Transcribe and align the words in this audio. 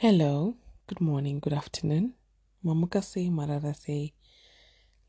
Hello, 0.00 0.54
good 0.86 1.00
morning, 1.00 1.40
good 1.40 1.52
afternoon. 1.52 2.14
Mamukase, 2.64 3.32
Mararase, 3.32 4.12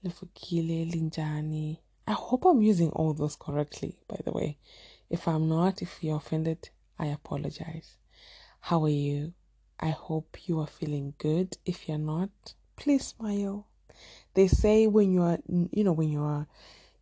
Lefukile, 0.04 0.92
Linjani. 0.92 1.78
I 2.08 2.14
hope 2.14 2.44
I'm 2.44 2.64
using 2.64 2.90
all 2.90 3.14
those 3.14 3.36
correctly, 3.36 4.00
by 4.08 4.20
the 4.26 4.32
way. 4.32 4.58
If 5.08 5.28
I'm 5.28 5.48
not, 5.48 5.84
if 5.84 6.04
you're 6.04 6.16
offended, 6.18 6.72
I 6.98 7.06
apologize. 7.06 7.98
How 8.62 8.84
are 8.84 8.90
you? 8.90 9.34
I 9.80 9.90
hope 9.90 10.48
you 10.48 10.60
are 10.60 10.66
feeling 10.66 11.14
good. 11.20 11.56
If 11.68 11.88
you're 11.88 12.00
not, 12.00 12.32
please 12.76 13.06
smile. 13.06 13.68
They 14.34 14.48
say 14.48 14.88
when 14.88 15.14
you 15.14 15.22
are, 15.22 15.38
you 15.48 15.84
know, 15.84 15.94
when 15.94 16.10
you 16.10 16.24
are 16.24 16.48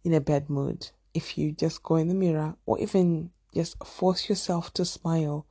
in 0.04 0.13
a 0.13 0.19
bad 0.19 0.49
mood, 0.49 0.89
if 1.13 1.38
you 1.38 1.54
just 1.54 1.83
go 1.83 1.95
in 1.95 2.09
the 2.09 2.13
mirror 2.13 2.57
or 2.65 2.79
even 2.79 3.29
just 3.55 3.81
force 3.85 4.27
yourself 4.27 4.73
to 4.73 4.83
smile, 4.83 5.45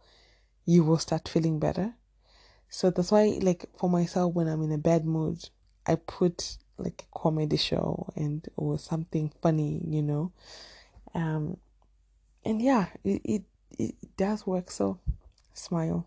you 0.66 0.84
will 0.84 0.98
start 0.98 1.30
feeling 1.30 1.58
better. 1.58 1.94
So 2.68 2.90
that's 2.90 3.10
why, 3.12 3.38
like, 3.40 3.66
for 3.78 3.88
myself, 3.88 4.34
when 4.34 4.48
I'm 4.48 4.62
in 4.62 4.72
a 4.72 4.78
bad 4.78 5.04
mood, 5.04 5.48
I 5.86 5.94
put 5.94 6.58
like 6.78 7.06
a 7.10 7.18
comedy 7.18 7.56
show 7.56 8.12
and 8.16 8.46
or 8.56 8.78
something 8.78 9.32
funny, 9.40 9.82
you 9.86 10.02
know. 10.02 10.32
Um, 11.14 11.56
and 12.44 12.60
yeah, 12.60 12.86
it, 13.04 13.22
it, 13.24 13.42
it 13.78 13.94
does 14.16 14.46
work. 14.46 14.70
So 14.70 14.98
smile. 15.54 16.06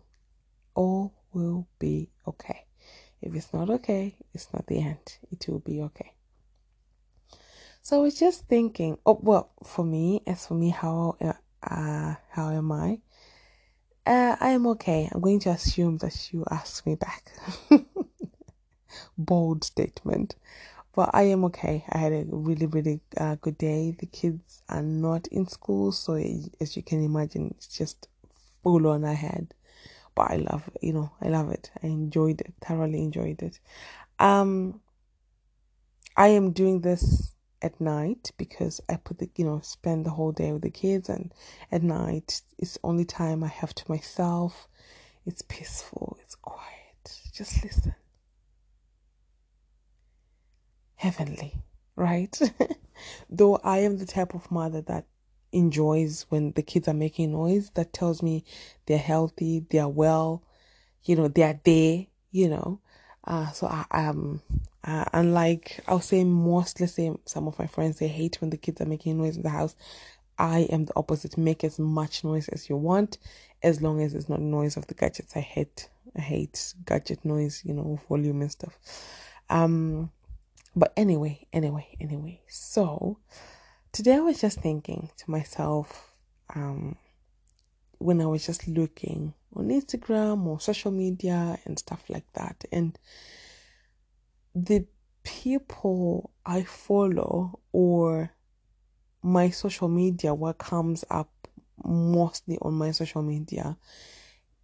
All 0.74 1.12
will 1.32 1.66
be 1.78 2.10
okay. 2.26 2.66
If 3.20 3.34
it's 3.34 3.52
not 3.52 3.68
okay, 3.70 4.14
it's 4.32 4.52
not 4.52 4.66
the 4.66 4.78
end. 4.78 5.18
It 5.30 5.46
will 5.48 5.58
be 5.58 5.82
okay. 5.82 6.14
So 7.82 7.98
I 7.98 8.02
was 8.02 8.18
just 8.18 8.46
thinking. 8.46 8.98
Oh 9.04 9.18
well, 9.20 9.50
for 9.64 9.84
me, 9.84 10.22
as 10.26 10.46
for 10.46 10.54
me, 10.54 10.70
how 10.70 11.16
uh, 11.62 12.14
how 12.30 12.50
am 12.50 12.72
I? 12.72 13.00
Uh, 14.10 14.34
I 14.40 14.48
am 14.50 14.66
okay. 14.66 15.08
I'm 15.12 15.20
going 15.20 15.38
to 15.38 15.50
assume 15.50 15.98
that 15.98 16.32
you 16.32 16.44
asked 16.50 16.84
me 16.84 16.96
back. 16.96 17.30
Bold 19.16 19.62
statement. 19.62 20.34
But 20.96 21.10
I 21.12 21.22
am 21.22 21.44
okay. 21.44 21.84
I 21.88 21.98
had 21.98 22.12
a 22.12 22.24
really, 22.26 22.66
really 22.66 23.02
uh, 23.16 23.36
good 23.40 23.56
day. 23.56 23.94
The 23.96 24.06
kids 24.06 24.64
are 24.68 24.82
not 24.82 25.28
in 25.28 25.46
school, 25.46 25.92
so 25.92 26.14
as 26.14 26.76
you 26.76 26.82
can 26.82 27.04
imagine, 27.04 27.54
it's 27.56 27.68
just 27.68 28.08
full 28.64 28.88
on 28.88 29.04
ahead. 29.04 29.54
But 30.16 30.32
I 30.32 30.36
love, 30.38 30.68
you 30.82 30.92
know, 30.92 31.12
I 31.22 31.28
love 31.28 31.52
it. 31.52 31.70
I 31.80 31.86
enjoyed 31.86 32.40
it, 32.40 32.52
thoroughly 32.60 33.04
enjoyed 33.04 33.40
it. 33.40 33.60
Um, 34.18 34.80
I 36.16 36.30
am 36.30 36.50
doing 36.50 36.80
this 36.80 37.36
at 37.62 37.80
night 37.80 38.32
because 38.36 38.80
I 38.88 38.96
put 38.96 39.18
the 39.18 39.30
you 39.36 39.44
know 39.44 39.60
spend 39.62 40.06
the 40.06 40.10
whole 40.10 40.32
day 40.32 40.52
with 40.52 40.62
the 40.62 40.70
kids 40.70 41.08
and 41.08 41.32
at 41.70 41.82
night 41.82 42.42
it's 42.58 42.78
only 42.82 43.04
time 43.04 43.44
I 43.44 43.48
have 43.48 43.74
to 43.74 43.84
myself. 43.88 44.68
It's 45.26 45.42
peaceful, 45.42 46.18
it's 46.22 46.34
quiet. 46.34 47.20
Just 47.32 47.62
listen. 47.62 47.94
Heavenly, 50.96 51.54
right? 51.96 52.38
Though 53.30 53.56
I 53.64 53.78
am 53.78 53.98
the 53.98 54.06
type 54.06 54.34
of 54.34 54.50
mother 54.50 54.82
that 54.82 55.06
enjoys 55.52 56.26
when 56.28 56.52
the 56.52 56.62
kids 56.62 56.88
are 56.88 56.94
making 56.94 57.32
noise, 57.32 57.70
that 57.74 57.92
tells 57.92 58.22
me 58.22 58.44
they're 58.86 58.98
healthy, 58.98 59.64
they're 59.70 59.88
well, 59.88 60.42
you 61.04 61.16
know, 61.16 61.28
they're 61.28 61.60
there, 61.64 62.06
you 62.30 62.48
know. 62.48 62.80
Uh, 63.24 63.50
so 63.50 63.66
I 63.66 63.84
um 63.90 64.40
uh, 64.84 65.04
unlike 65.12 65.80
I'll 65.86 66.00
say 66.00 66.24
most 66.24 66.80
let's 66.80 66.94
say 66.94 67.12
some 67.26 67.46
of 67.46 67.58
my 67.58 67.66
friends 67.66 67.98
they 67.98 68.08
hate 68.08 68.40
when 68.40 68.50
the 68.50 68.56
kids 68.56 68.80
are 68.80 68.86
making 68.86 69.18
noise 69.18 69.36
in 69.36 69.42
the 69.42 69.50
house. 69.50 69.76
I 70.38 70.60
am 70.70 70.86
the 70.86 70.94
opposite. 70.96 71.36
Make 71.36 71.64
as 71.64 71.78
much 71.78 72.24
noise 72.24 72.48
as 72.48 72.70
you 72.70 72.76
want, 72.76 73.18
as 73.62 73.82
long 73.82 74.00
as 74.00 74.14
it's 74.14 74.28
not 74.30 74.40
noise 74.40 74.78
of 74.78 74.86
the 74.86 74.94
gadgets. 74.94 75.36
I 75.36 75.40
hate 75.40 75.88
I 76.16 76.20
hate 76.22 76.74
gadget 76.86 77.24
noise, 77.24 77.62
you 77.64 77.74
know, 77.74 78.00
volume 78.08 78.40
and 78.40 78.50
stuff. 78.50 78.78
Um 79.50 80.10
but 80.74 80.92
anyway, 80.96 81.46
anyway, 81.52 81.88
anyway. 82.00 82.40
So 82.48 83.18
today 83.92 84.14
I 84.14 84.20
was 84.20 84.40
just 84.40 84.60
thinking 84.60 85.10
to 85.18 85.30
myself, 85.30 86.14
um, 86.54 86.96
when 87.98 88.20
I 88.20 88.26
was 88.26 88.46
just 88.46 88.66
looking 88.68 89.34
on 89.54 89.68
Instagram 89.68 90.46
or 90.46 90.60
social 90.60 90.90
media 90.90 91.58
and 91.64 91.78
stuff 91.78 92.04
like 92.08 92.30
that. 92.34 92.64
And 92.72 92.98
the 94.54 94.86
people 95.22 96.30
I 96.46 96.62
follow 96.62 97.60
or 97.72 98.32
my 99.22 99.50
social 99.50 99.88
media, 99.88 100.34
what 100.34 100.58
comes 100.58 101.04
up 101.10 101.30
mostly 101.84 102.58
on 102.62 102.74
my 102.74 102.90
social 102.90 103.22
media, 103.22 103.76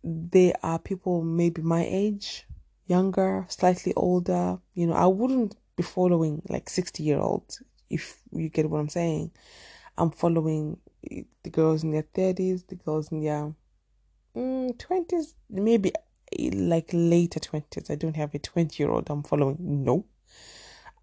they 0.03 0.53
are 0.63 0.79
people 0.79 1.23
maybe 1.23 1.63
my 1.63 1.85
age, 1.89 2.47
younger, 2.87 3.47
slightly 3.49 3.93
older. 3.95 4.59
You 4.75 4.87
know, 4.87 4.95
I 4.95 5.07
wouldn't 5.07 5.57
be 5.77 5.83
following 5.83 6.43
like 6.49 6.71
60 6.71 7.03
year 7.03 7.19
olds, 7.19 7.63
if 7.91 8.21
you 8.33 8.49
get 8.49 8.71
what 8.71 8.79
I'm 8.79 8.89
saying. 8.89 9.33
I'm 9.99 10.11
following 10.11 10.79
the 11.03 11.51
girls 11.51 11.83
in 11.83 11.91
their 11.91 12.03
30s, 12.03 12.67
the 12.67 12.75
girls 12.77 13.11
in 13.11 13.23
their 13.23 13.55
20s, 14.37 15.35
maybe 15.51 15.93
like 16.53 16.91
later 16.93 17.41
20s. 17.41 17.91
I 17.91 17.95
don't 17.95 18.17
have 18.17 18.35
a 18.35 18.39
20 18.39 18.83
year 18.83 18.91
old 18.91 19.09
I'm 19.11 19.23
following. 19.23 19.57
No. 19.61 20.05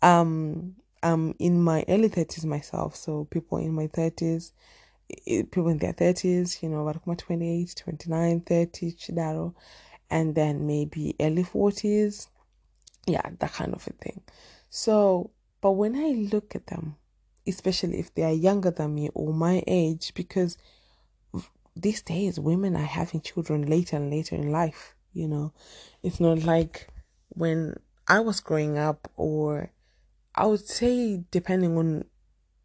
Um, 0.01 0.75
I'm 1.01 1.35
in 1.39 1.61
my 1.61 1.83
early 1.87 2.09
30s 2.09 2.45
myself. 2.45 2.95
So 2.95 3.25
people 3.25 3.57
in 3.57 3.73
my 3.73 3.87
30s, 3.87 4.51
people 5.25 5.69
in 5.69 5.77
their 5.77 5.93
30s, 5.93 6.61
you 6.61 6.69
know, 6.69 6.87
about 6.87 7.17
28, 7.17 7.73
29, 7.75 8.41
30, 8.41 8.91
Chidaro, 8.93 9.53
and 10.09 10.35
then 10.35 10.67
maybe 10.67 11.15
early 11.19 11.43
40s. 11.43 12.27
Yeah, 13.07 13.29
that 13.39 13.53
kind 13.53 13.73
of 13.73 13.85
a 13.87 13.93
thing. 13.93 14.21
So, 14.69 15.31
but 15.61 15.71
when 15.71 15.95
I 15.95 16.29
look 16.31 16.55
at 16.55 16.67
them, 16.67 16.95
especially 17.45 17.99
if 17.99 18.13
they 18.13 18.23
are 18.23 18.31
younger 18.31 18.71
than 18.71 18.95
me 18.95 19.09
or 19.13 19.33
my 19.33 19.63
age, 19.67 20.13
because 20.13 20.57
these 21.75 22.01
days 22.01 22.39
women 22.39 22.75
are 22.75 22.83
having 22.83 23.21
children 23.21 23.67
later 23.67 23.97
and 23.97 24.11
later 24.11 24.35
in 24.35 24.51
life, 24.51 24.95
you 25.13 25.27
know. 25.27 25.53
It's 26.01 26.19
not 26.19 26.43
like 26.43 26.89
when 27.29 27.79
I 28.07 28.19
was 28.19 28.39
growing 28.39 28.77
up, 28.77 29.09
or 29.15 29.71
I 30.35 30.45
would 30.45 30.67
say, 30.67 31.23
depending 31.31 31.77
on 31.77 32.05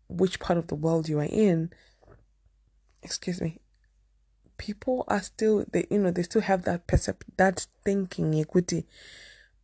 which 0.09 0.41
part 0.41 0.59
of 0.59 0.69
the 0.69 0.75
world 0.75 1.09
you 1.09 1.19
are 1.21 1.29
in, 1.31 1.71
excuse 3.03 3.41
me, 3.41 3.61
people 4.57 5.05
are 5.09 5.23
still, 5.23 5.65
they, 5.71 5.87
you 5.91 5.99
know, 5.99 6.11
they 6.11 6.23
still 6.23 6.43
have 6.43 6.63
that 6.65 6.87
percept, 6.87 7.25
that 7.37 7.67
thinking, 7.85 8.35
equity. 8.35 8.87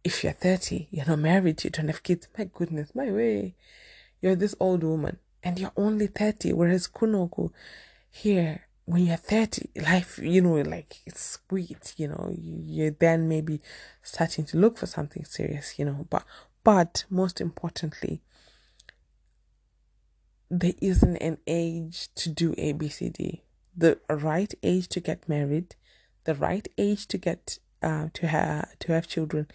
If 0.03 0.22
you're 0.22 0.33
30, 0.33 0.88
you're 0.91 1.06
not 1.06 1.19
married, 1.19 1.65
you 1.65 1.71
don't 1.71 1.88
have 1.88 2.03
kids, 2.03 2.28
my 2.37 2.44
goodness, 2.44 2.94
my 2.94 3.10
way 3.10 3.54
you're 4.25 4.34
this 4.34 4.54
old 4.59 4.83
woman 4.83 5.19
and 5.43 5.59
you're 5.59 5.72
only 5.77 6.06
30 6.06 6.54
whereas 6.54 6.88
kunoku 6.88 7.50
here 8.10 8.62
when 8.87 9.06
you're 9.06 9.17
30 9.17 9.71
life 9.77 10.19
you 10.19 10.41
know 10.41 10.55
like 10.55 11.00
it's 11.06 11.39
sweet 11.49 11.95
you 11.97 12.09
know 12.09 12.33
you, 12.37 12.89
are 12.89 12.97
then 12.99 13.28
maybe 13.28 13.61
starting 14.03 14.45
to 14.45 14.59
look 14.59 14.77
for 14.77 14.87
something 14.87 15.25
serious 15.25 15.78
you 15.78 15.84
know 15.84 16.06
but 16.11 16.25
but 16.62 17.05
most 17.09 17.41
importantly 17.41 18.21
there 20.50 20.75
isn't 20.81 21.17
an 21.17 21.39
age 21.47 22.09
to 22.15 22.28
do 22.28 22.53
abcd 22.55 23.41
the 23.77 23.99
right 24.11 24.55
age 24.62 24.89
to 24.89 25.01
get 25.01 25.28
married 25.28 25.75
the 26.25 26.34
right 26.34 26.69
age 26.78 27.06
to 27.06 27.19
get 27.19 27.59
uh, 27.83 28.09
to 28.12 28.27
have 28.27 28.78
to 28.78 28.93
have 28.93 29.09
children 29.09 29.47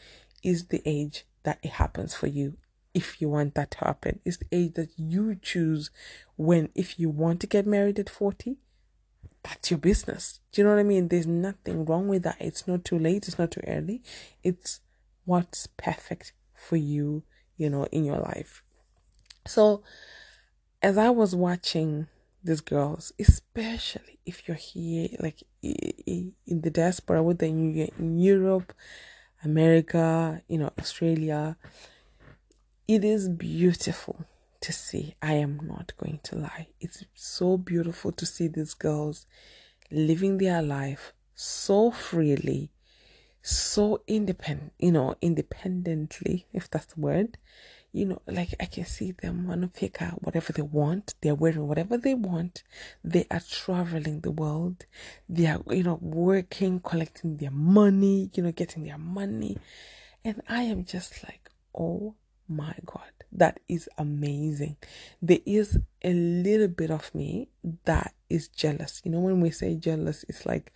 is 0.44 0.68
the 0.68 0.82
age 0.86 1.26
that 1.44 1.60
it 1.64 1.72
happens 1.72 2.14
for 2.14 2.28
you 2.28 2.58
if 2.94 3.22
you 3.22 3.30
want 3.30 3.56
that 3.56 3.72
to 3.72 3.80
happen. 3.80 4.20
It's 4.26 4.38
the 4.38 4.48
age 4.52 4.74
that 4.74 4.90
you 4.98 5.36
choose 5.36 5.90
when, 6.36 6.70
if 6.76 7.00
you 7.00 7.10
want 7.10 7.40
to 7.42 7.48
get 7.48 7.66
married 7.66 8.00
at 8.00 8.10
40, 8.10 8.58
that's 9.50 9.72
your 9.72 9.80
business. 9.80 10.40
Do 10.52 10.62
you 10.62 10.68
know 10.68 10.74
what 10.74 10.80
I 10.80 10.84
mean? 10.84 11.08
There's 11.08 11.28
nothing 11.28 11.86
wrong 11.86 12.08
with 12.08 12.24
that. 12.24 12.38
It's 12.40 12.68
not 12.68 12.86
too 12.86 13.00
late, 13.00 13.28
it's 13.28 13.40
not 13.40 13.52
too 13.52 13.62
early. 13.68 14.04
It's 14.44 14.82
what's 15.26 15.68
perfect 15.68 16.34
for 16.54 16.76
you, 16.76 17.24
you 17.58 17.70
know, 17.70 17.86
in 17.86 18.06
your 18.06 18.20
life. 18.20 18.64
So, 19.48 19.84
as 20.82 20.98
I 20.98 21.10
was 21.10 21.36
watching 21.36 22.08
these 22.44 22.62
girls, 22.62 23.12
especially 23.20 24.20
if 24.26 24.48
you're 24.48 24.56
here, 24.56 25.10
like 25.20 25.44
in 25.62 26.34
the 26.48 26.70
diaspora, 26.70 27.24
whether 27.24 27.48
in 27.48 28.20
Europe, 28.20 28.74
America, 29.44 30.42
you 30.48 30.60
know, 30.60 30.72
Australia, 30.78 31.58
it 32.88 33.04
is 33.04 33.28
beautiful 33.30 34.26
to 34.62 34.74
see. 34.74 35.16
I 35.22 35.34
am 35.34 35.60
not 35.64 35.94
going 35.98 36.20
to 36.24 36.36
lie. 36.36 36.68
It's 36.80 37.04
so 37.14 37.58
beautiful 37.58 38.12
to 38.14 38.26
see 38.26 38.48
these 38.48 38.74
girls 38.74 39.26
living 39.92 40.38
their 40.38 40.62
life 40.62 41.14
so 41.36 41.92
freely, 41.92 42.72
so 43.42 44.02
independent, 44.08 44.74
you 44.80 44.92
know, 44.92 45.16
independently, 45.22 46.48
if 46.54 46.70
that's 46.70 46.88
the 46.94 47.02
word. 47.02 47.38
you 47.92 48.06
know, 48.06 48.22
like 48.28 48.54
I 48.60 48.66
can 48.66 48.86
see 48.86 49.12
them 49.12 49.50
on 49.50 49.64
a 49.64 49.68
pick 49.68 50.02
out 50.02 50.22
whatever 50.24 50.54
they 50.54 50.62
want. 50.62 51.16
They're 51.22 51.36
wearing 51.36 51.68
whatever 51.68 51.98
they 51.98 52.14
want. 52.14 52.64
They 53.04 53.26
are 53.32 53.40
traveling 53.40 54.22
the 54.22 54.32
world. 54.32 54.86
They 55.28 55.48
are, 55.48 55.62
you 55.70 55.84
know, 55.84 55.98
working, 56.02 56.82
collecting 56.82 57.38
their 57.38 57.52
money, 57.52 58.30
you 58.34 58.44
know, 58.44 58.52
getting 58.52 58.84
their 58.84 58.98
money. 59.00 59.58
And 60.24 60.42
I 60.48 60.64
am 60.64 60.86
just 60.86 61.24
like, 61.24 61.50
oh 61.74 62.16
my 62.48 62.76
God, 62.86 63.12
that 63.32 63.60
is 63.68 63.90
amazing. 63.98 64.78
There 65.22 65.40
is 65.46 65.80
a 66.04 66.14
little 66.14 66.68
bit 66.68 66.92
of 66.92 67.14
me 67.14 67.50
that 67.86 68.14
is 68.30 68.48
jealous. 68.48 69.02
You 69.04 69.12
know, 69.12 69.20
when 69.20 69.42
we 69.42 69.52
say 69.52 69.76
jealous, 69.76 70.26
it's 70.28 70.46
like, 70.46 70.74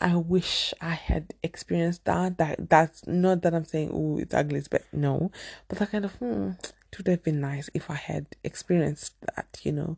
I 0.00 0.16
wish 0.16 0.72
I 0.80 0.90
had 0.90 1.34
experienced 1.42 2.04
that. 2.04 2.38
That 2.38 2.70
that's 2.70 3.06
not 3.06 3.42
that 3.42 3.54
I'm 3.54 3.64
saying 3.64 3.90
oh 3.92 4.18
it's 4.18 4.34
ugly, 4.34 4.62
but 4.70 4.82
no, 4.92 5.32
but 5.66 5.78
that 5.78 5.90
kind 5.90 6.04
of 6.04 6.14
hmm, 6.16 6.50
it 6.92 6.98
would 6.98 7.08
have 7.08 7.22
been 7.24 7.40
nice 7.40 7.68
if 7.74 7.90
I 7.90 7.94
had 7.96 8.26
experienced 8.44 9.14
that, 9.34 9.60
you 9.64 9.72
know. 9.72 9.96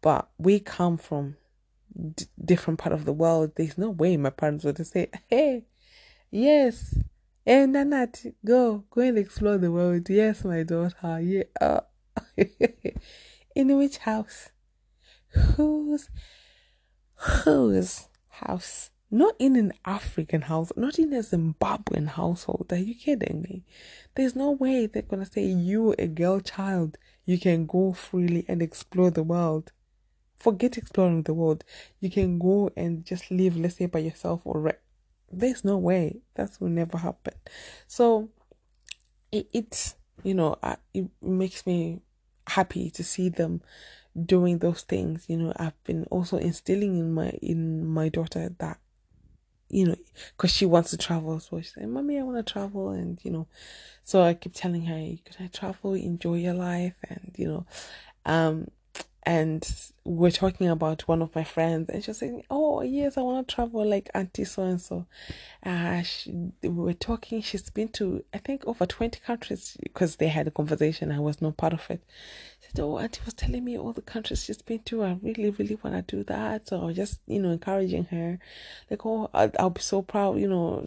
But 0.00 0.28
we 0.38 0.58
come 0.58 0.96
from 0.98 1.36
d- 2.14 2.26
different 2.44 2.78
part 2.80 2.92
of 2.92 3.04
the 3.04 3.12
world. 3.12 3.52
There's 3.56 3.78
no 3.78 3.90
way 3.90 4.16
my 4.16 4.30
parents 4.30 4.64
would 4.64 4.84
say, 4.84 5.10
"Hey, 5.28 5.64
yes, 6.30 6.94
Eh, 7.46 7.60
hey 7.60 7.66
Nanat, 7.66 8.34
go 8.44 8.84
go 8.90 9.02
and 9.02 9.16
explore 9.18 9.56
the 9.56 9.70
world." 9.70 10.10
Yes, 10.10 10.44
my 10.44 10.64
daughter. 10.64 11.20
Yeah. 11.20 11.80
In 13.54 13.76
which 13.76 13.98
house? 13.98 14.50
Whose 15.54 16.10
whose 17.14 18.08
house? 18.28 18.90
Not 19.08 19.36
in 19.38 19.54
an 19.54 19.72
African 19.84 20.42
house, 20.42 20.72
not 20.76 20.98
in 20.98 21.12
a 21.12 21.20
Zimbabwean 21.20 22.08
household. 22.08 22.66
Are 22.72 22.78
you 22.78 22.96
kidding 22.96 23.42
me? 23.42 23.64
There's 24.16 24.34
no 24.34 24.50
way 24.50 24.86
they're 24.86 25.02
gonna 25.02 25.24
say 25.24 25.44
you, 25.44 25.94
a 25.96 26.08
girl 26.08 26.40
child, 26.40 26.98
you 27.24 27.38
can 27.38 27.66
go 27.66 27.92
freely 27.92 28.44
and 28.48 28.60
explore 28.60 29.12
the 29.12 29.22
world. 29.22 29.70
Forget 30.34 30.76
exploring 30.76 31.22
the 31.22 31.34
world. 31.34 31.62
You 32.00 32.10
can 32.10 32.40
go 32.40 32.70
and 32.76 33.04
just 33.04 33.30
live, 33.30 33.56
let's 33.56 33.76
say, 33.76 33.86
by 33.86 34.00
yourself 34.00 34.42
or 34.44 34.60
there's 35.30 35.64
no 35.64 35.76
way 35.78 36.20
that 36.34 36.50
will 36.60 36.68
never 36.68 36.98
happen. 36.98 37.34
So 37.86 38.30
it, 39.32 39.48
it's 39.52 39.96
you 40.22 40.34
know 40.34 40.56
it 40.94 41.08
makes 41.22 41.66
me 41.66 42.00
happy 42.46 42.90
to 42.90 43.04
see 43.04 43.28
them 43.28 43.62
doing 44.24 44.58
those 44.58 44.82
things. 44.82 45.26
You 45.28 45.36
know, 45.36 45.52
I've 45.56 45.82
been 45.84 46.04
also 46.10 46.38
instilling 46.38 46.98
in 46.98 47.12
my 47.12 47.30
in 47.42 47.86
my 47.86 48.08
daughter 48.08 48.54
that 48.58 48.78
you 49.68 49.86
know, 49.86 49.96
because 50.36 50.52
she 50.52 50.64
wants 50.64 50.90
to 50.90 50.96
travel. 50.96 51.40
So 51.40 51.60
she 51.60 51.68
said, 51.68 51.88
Mommy, 51.88 52.18
I 52.18 52.22
want 52.22 52.44
to 52.44 52.52
travel. 52.52 52.90
And, 52.90 53.18
you 53.24 53.30
know, 53.30 53.48
so 54.04 54.22
I 54.22 54.34
keep 54.34 54.54
telling 54.54 54.86
her, 54.86 54.98
you 54.98 55.18
Can 55.24 55.44
I 55.44 55.48
travel? 55.48 55.94
Enjoy 55.94 56.36
your 56.36 56.54
life. 56.54 56.94
And, 57.08 57.34
you 57.36 57.48
know, 57.48 57.66
um, 58.24 58.68
and 59.26 59.68
we're 60.04 60.30
talking 60.30 60.68
about 60.68 61.08
one 61.08 61.20
of 61.20 61.34
my 61.34 61.42
friends, 61.42 61.90
and 61.90 62.02
she's 62.02 62.18
saying, 62.18 62.44
"Oh 62.48 62.80
yes, 62.82 63.18
I 63.18 63.22
want 63.22 63.48
to 63.48 63.54
travel 63.54 63.84
like 63.84 64.08
Auntie 64.14 64.44
so 64.44 64.62
and 64.62 64.80
so." 64.80 65.06
Uh, 65.64 66.04
we 66.62 66.68
were 66.68 66.94
talking. 66.94 67.42
She's 67.42 67.68
been 67.68 67.88
to 67.88 68.24
I 68.32 68.38
think 68.38 68.64
over 68.66 68.86
twenty 68.86 69.18
countries 69.18 69.76
because 69.82 70.16
they 70.16 70.28
had 70.28 70.46
a 70.46 70.52
conversation. 70.52 71.10
I 71.10 71.18
was 71.18 71.42
not 71.42 71.56
part 71.56 71.72
of 71.72 71.84
it. 71.90 72.04
She 72.60 72.68
said, 72.70 72.82
"Oh, 72.84 72.98
Auntie 72.98 73.20
was 73.24 73.34
telling 73.34 73.64
me 73.64 73.76
all 73.76 73.92
the 73.92 74.00
countries 74.00 74.44
she's 74.44 74.62
been 74.62 74.78
to. 74.84 75.02
I 75.02 75.18
really, 75.20 75.50
really 75.50 75.78
want 75.82 76.06
to 76.06 76.16
do 76.16 76.22
that." 76.24 76.68
So 76.68 76.92
just 76.92 77.20
you 77.26 77.40
know 77.42 77.50
encouraging 77.50 78.04
her, 78.04 78.38
like, 78.88 79.04
"Oh, 79.04 79.28
I'll, 79.34 79.50
I'll 79.58 79.70
be 79.70 79.80
so 79.80 80.02
proud, 80.02 80.38
you 80.38 80.48
know, 80.48 80.86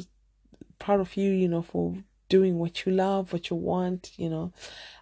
proud 0.80 1.02
of 1.02 1.18
you, 1.18 1.32
you 1.32 1.50
know, 1.50 1.62
for 1.62 1.96
doing 2.30 2.58
what 2.58 2.86
you 2.86 2.94
love, 2.94 3.34
what 3.34 3.50
you 3.50 3.58
want, 3.58 4.12
you 4.18 4.30
know. 4.30 4.54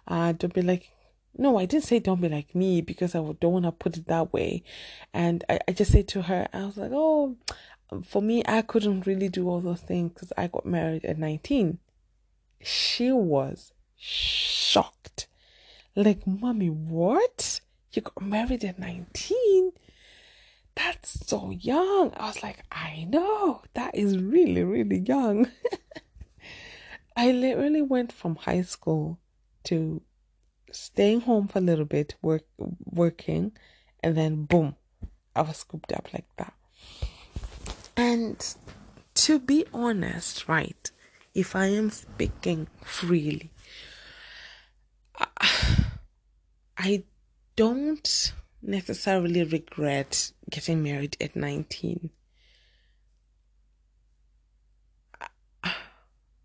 Uh, 0.08 0.32
don't 0.32 0.54
be 0.54 0.62
like 0.62 0.90
no, 1.38 1.56
I 1.56 1.66
didn't 1.66 1.84
say 1.84 2.00
don't 2.00 2.20
be 2.20 2.28
like 2.28 2.54
me 2.54 2.80
because 2.80 3.14
I 3.14 3.18
don't 3.18 3.52
want 3.52 3.64
to 3.64 3.72
put 3.72 3.96
it 3.96 4.06
that 4.08 4.32
way. 4.32 4.64
And 5.14 5.44
I, 5.48 5.60
I 5.68 5.72
just 5.72 5.92
said 5.92 6.08
to 6.08 6.22
her, 6.22 6.48
I 6.52 6.66
was 6.66 6.76
like, 6.76 6.90
oh, 6.92 7.36
for 8.04 8.20
me, 8.20 8.42
I 8.46 8.62
couldn't 8.62 9.06
really 9.06 9.28
do 9.28 9.48
all 9.48 9.60
those 9.60 9.80
things 9.80 10.12
because 10.12 10.32
I 10.36 10.48
got 10.48 10.66
married 10.66 11.04
at 11.04 11.18
19. 11.18 11.78
She 12.60 13.12
was 13.12 13.72
shocked. 13.96 15.28
Like, 15.94 16.26
mommy, 16.26 16.70
what? 16.70 17.60
You 17.92 18.02
got 18.02 18.22
married 18.22 18.64
at 18.64 18.78
19? 18.78 19.72
That's 20.74 21.26
so 21.26 21.50
young. 21.50 22.12
I 22.16 22.26
was 22.26 22.42
like, 22.42 22.64
I 22.70 23.06
know. 23.08 23.62
That 23.74 23.94
is 23.94 24.18
really, 24.18 24.62
really 24.62 24.98
young. 24.98 25.48
I 27.16 27.32
literally 27.32 27.82
went 27.82 28.12
from 28.12 28.36
high 28.36 28.62
school 28.62 29.18
to 29.64 30.02
staying 30.72 31.22
home 31.22 31.48
for 31.48 31.58
a 31.58 31.62
little 31.62 31.84
bit, 31.84 32.16
work 32.22 32.44
working, 32.84 33.52
and 34.02 34.16
then 34.16 34.44
boom, 34.44 34.76
I 35.34 35.42
was 35.42 35.58
scooped 35.58 35.92
up 35.92 36.12
like 36.12 36.28
that. 36.36 36.54
And 37.96 38.54
to 39.14 39.38
be 39.38 39.64
honest, 39.72 40.48
right, 40.48 40.90
if 41.34 41.56
I 41.56 41.66
am 41.66 41.90
speaking 41.90 42.68
freely, 42.82 43.50
I, 46.78 47.02
don't 47.56 48.32
necessarily 48.62 49.42
regret 49.42 50.30
getting 50.48 50.80
married 50.80 51.16
at 51.20 51.34
19. 51.34 52.10
I, 55.20 55.26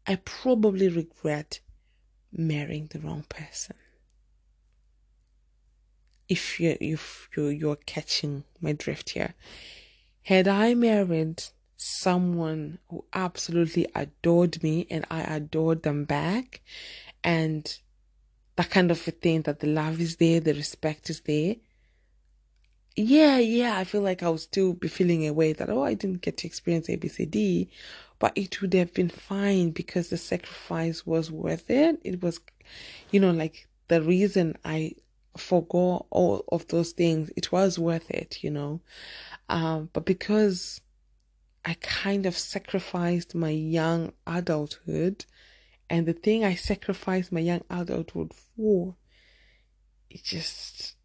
I 0.07 0.15
probably 0.15 0.89
regret 0.89 1.59
marrying 2.31 2.87
the 2.87 2.99
wrong 2.99 3.25
person 3.29 3.75
if 6.29 6.59
you 6.59 6.77
if 6.79 7.29
you 7.35 7.47
you're 7.47 7.75
catching 7.75 8.43
my 8.61 8.73
drift 8.73 9.11
here. 9.11 9.33
Had 10.23 10.47
I 10.47 10.73
married 10.73 11.43
someone 11.75 12.79
who 12.89 13.03
absolutely 13.13 13.85
adored 13.93 14.63
me 14.63 14.87
and 14.89 15.05
I 15.11 15.21
adored 15.21 15.83
them 15.83 16.05
back 16.05 16.61
and 17.23 17.77
that 18.55 18.69
kind 18.69 18.91
of 18.91 19.05
a 19.07 19.11
thing 19.11 19.41
that 19.41 19.59
the 19.59 19.67
love 19.67 19.99
is 19.99 20.17
there, 20.17 20.39
the 20.39 20.53
respect 20.53 21.09
is 21.09 21.21
there. 21.21 21.55
Yeah, 22.95 23.37
yeah, 23.39 23.77
I 23.77 23.85
feel 23.85 24.01
like 24.01 24.21
I 24.21 24.29
would 24.29 24.39
still 24.39 24.73
be 24.73 24.87
feeling 24.87 25.27
a 25.27 25.33
way 25.33 25.53
that, 25.53 25.69
oh, 25.69 25.83
I 25.83 25.95
didn't 25.95 26.21
get 26.21 26.37
to 26.37 26.47
experience 26.47 26.87
ABCD, 26.87 27.67
but 28.19 28.33
it 28.35 28.61
would 28.61 28.73
have 28.75 28.93
been 28.93 29.09
fine 29.09 29.71
because 29.71 30.09
the 30.09 30.17
sacrifice 30.17 31.05
was 31.05 31.31
worth 31.31 31.71
it. 31.71 31.99
It 32.03 32.21
was, 32.21 32.39
you 33.09 33.19
know, 33.19 33.31
like 33.31 33.67
the 33.87 34.01
reason 34.01 34.55
I 34.63 34.93
forego 35.37 36.05
all 36.09 36.43
of 36.51 36.67
those 36.67 36.91
things, 36.91 37.31
it 37.35 37.51
was 37.51 37.79
worth 37.79 38.09
it, 38.11 38.43
you 38.43 38.51
know. 38.51 38.81
Um, 39.49 39.89
but 39.93 40.05
because 40.05 40.81
I 41.65 41.75
kind 41.75 42.25
of 42.25 42.37
sacrificed 42.37 43.35
my 43.35 43.49
young 43.49 44.13
adulthood, 44.27 45.25
and 45.89 46.05
the 46.05 46.13
thing 46.13 46.43
I 46.43 46.55
sacrificed 46.55 47.31
my 47.31 47.39
young 47.39 47.61
adulthood 47.69 48.33
for, 48.33 48.95
it 50.09 50.23
just, 50.23 50.95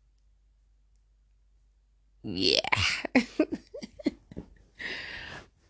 yeah. 2.23 2.61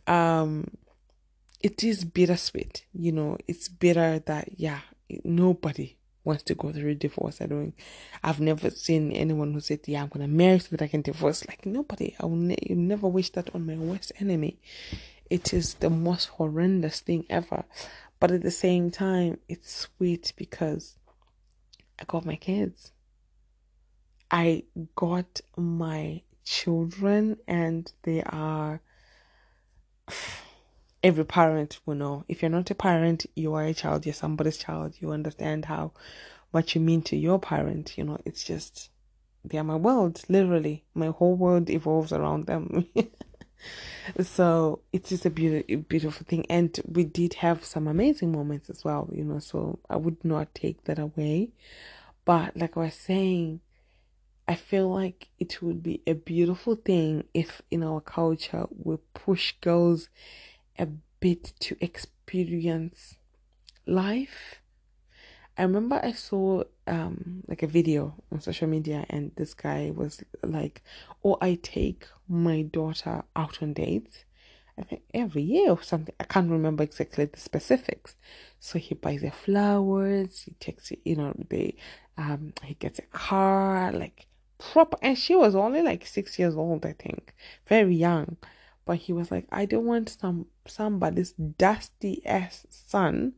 um, 0.06 0.68
it 1.61 1.85
is 1.85 2.04
bittersweet, 2.04 2.87
you 2.92 3.12
know. 3.12 3.37
It's 3.47 3.68
bitter 3.68 4.21
that 4.21 4.59
yeah, 4.59 4.80
nobody 5.25 5.98
wants 6.25 6.42
to 6.44 6.54
go 6.54 6.72
through 6.72 6.94
divorce. 6.96 7.40
I 7.40 7.46
don't. 7.46 7.75
I've 8.22 8.40
never 8.40 8.70
seen 8.70 9.12
anyone 9.12 9.52
who 9.52 9.60
said, 9.60 9.80
"Yeah, 9.87 10.02
I'm 10.02 10.08
gonna 10.08 10.28
marry 10.28 10.58
so 10.58 10.68
that 10.70 10.82
I 10.82 10.88
can 10.88 11.02
divorce." 11.02 11.46
Like 11.46 11.64
nobody. 11.66 12.14
I 12.20 12.26
will 12.26 12.37
ne- 12.37 12.56
never 12.70 13.08
wish 13.08 13.30
that 13.30 13.54
on 13.54 13.66
my 13.66 13.76
worst 13.76 14.12
enemy. 14.20 14.58
It 15.30 15.52
is 15.52 15.75
the 15.75 15.90
most 15.90 16.26
horrendous 16.26 17.00
thing 17.00 17.25
ever, 17.28 17.64
but 18.20 18.30
at 18.30 18.42
the 18.42 18.50
same 18.50 18.90
time, 18.90 19.38
it's 19.48 19.70
sweet 19.70 20.32
because 20.37 20.96
I 21.98 22.04
got 22.04 22.25
my 22.25 22.37
kids. 22.37 22.92
I 24.30 24.64
got 24.94 25.40
my 25.56 26.22
children, 26.44 27.38
and 27.46 27.90
they 28.02 28.22
are 28.22 28.80
every 31.02 31.25
parent 31.25 31.81
will 31.87 31.95
know. 31.95 32.25
If 32.28 32.43
you're 32.43 32.50
not 32.50 32.71
a 32.71 32.75
parent, 32.75 33.26
you 33.35 33.55
are 33.55 33.64
a 33.64 33.75
child, 33.75 34.07
you're 34.07 34.12
somebody's 34.12 34.59
child. 34.59 34.95
You 35.00 35.12
understand 35.12 35.67
how 35.67 35.93
much 36.52 36.75
you 36.75 36.81
mean 36.81 37.02
to 37.02 37.17
your 37.17 37.38
parent. 37.38 37.97
You 37.97 38.05
know, 38.05 38.19
it's 38.25 38.45
just, 38.45 38.90
they 39.45 39.59
are 39.59 39.64
my 39.64 39.76
world, 39.76 40.23
literally. 40.28 40.85
My 40.95 41.09
whole 41.09 41.37
world 41.37 41.71
evolves 41.71 42.12
around 42.12 42.47
them. 42.47 42.87
so 44.21 44.81
it 44.93 45.05
is 45.05 45.11
just 45.11 45.26
a 45.26 45.31
beautiful, 45.31 45.76
beautiful 45.88 46.26
thing. 46.26 46.47
And 46.50 46.78
we 46.87 47.05
did 47.05 47.35
have 47.35 47.64
some 47.64 47.87
amazing 47.87 48.33
moments 48.33 48.71
as 48.71 48.85
well, 48.85 49.09
you 49.12 49.25
know, 49.25 49.38
so 49.38 49.78
I 49.88 49.97
would 49.97 50.25
not 50.25 50.55
take 50.55 50.85
that 50.85 50.99
away. 50.99 51.50
But 52.25 52.57
like 52.57 52.76
I 52.76 52.81
was 52.81 52.95
saying, 52.95 53.61
I 54.47 54.55
feel 54.55 54.88
like 54.88 55.28
it 55.38 55.61
would 55.61 55.83
be 55.83 56.00
a 56.07 56.14
beautiful 56.14 56.75
thing 56.75 57.25
if 57.35 57.61
in 57.71 57.83
our 57.83 58.00
culture 58.00 58.67
we 58.71 58.97
push 59.12 59.52
girls 59.61 60.09
a 60.78 60.87
bit 61.20 61.52
to 61.61 61.76
experience 61.80 63.16
life. 63.87 64.62
I 65.56 65.62
remember 65.62 66.00
I 66.02 66.12
saw 66.12 66.62
um 66.87 67.42
like 67.49 67.62
a 67.62 67.66
video 67.66 68.14
on 68.30 68.40
social 68.40 68.68
media 68.68 69.04
and 69.11 69.32
this 69.37 69.54
guy 69.54 69.90
was 69.94 70.23
like, 70.42 70.82
"Oh, 71.25 71.37
I 71.40 71.58
take 71.61 72.06
my 72.28 72.62
daughter 72.62 73.25
out 73.35 73.62
on 73.62 73.73
dates." 73.73 74.25
I 74.78 74.82
think 74.82 75.02
every 75.12 75.42
year 75.42 75.70
or 75.70 75.82
something. 75.82 76.14
I 76.20 76.25
can't 76.25 76.50
remember 76.50 76.85
exactly 76.85 77.25
the 77.25 77.40
specifics. 77.40 78.14
So 78.61 78.78
he 78.78 78.94
buys 78.94 79.23
her 79.23 79.32
flowers, 79.32 80.42
he 80.42 80.52
takes 80.61 80.92
you 81.04 81.16
know, 81.16 81.35
they 81.50 81.76
um 82.16 82.52
he 82.62 82.75
gets 82.75 82.99
a 83.00 83.02
car, 83.02 83.90
like 83.92 84.26
proper 84.58 84.97
and 85.02 85.18
she 85.18 85.35
was 85.35 85.54
only 85.54 85.82
like 85.82 86.06
six 86.06 86.38
years 86.38 86.56
old, 86.56 86.87
I 86.87 86.92
think. 86.92 87.35
Very 87.66 87.94
young. 87.97 88.37
But 88.88 88.97
he 88.97 89.12
was 89.12 89.30
like, 89.30 89.47
I 89.52 89.66
don't 89.66 89.85
want 89.85 90.09
some 90.09 90.47
somebody's 90.66 91.33
dusty 91.33 92.25
ass 92.25 92.66
son 92.71 93.35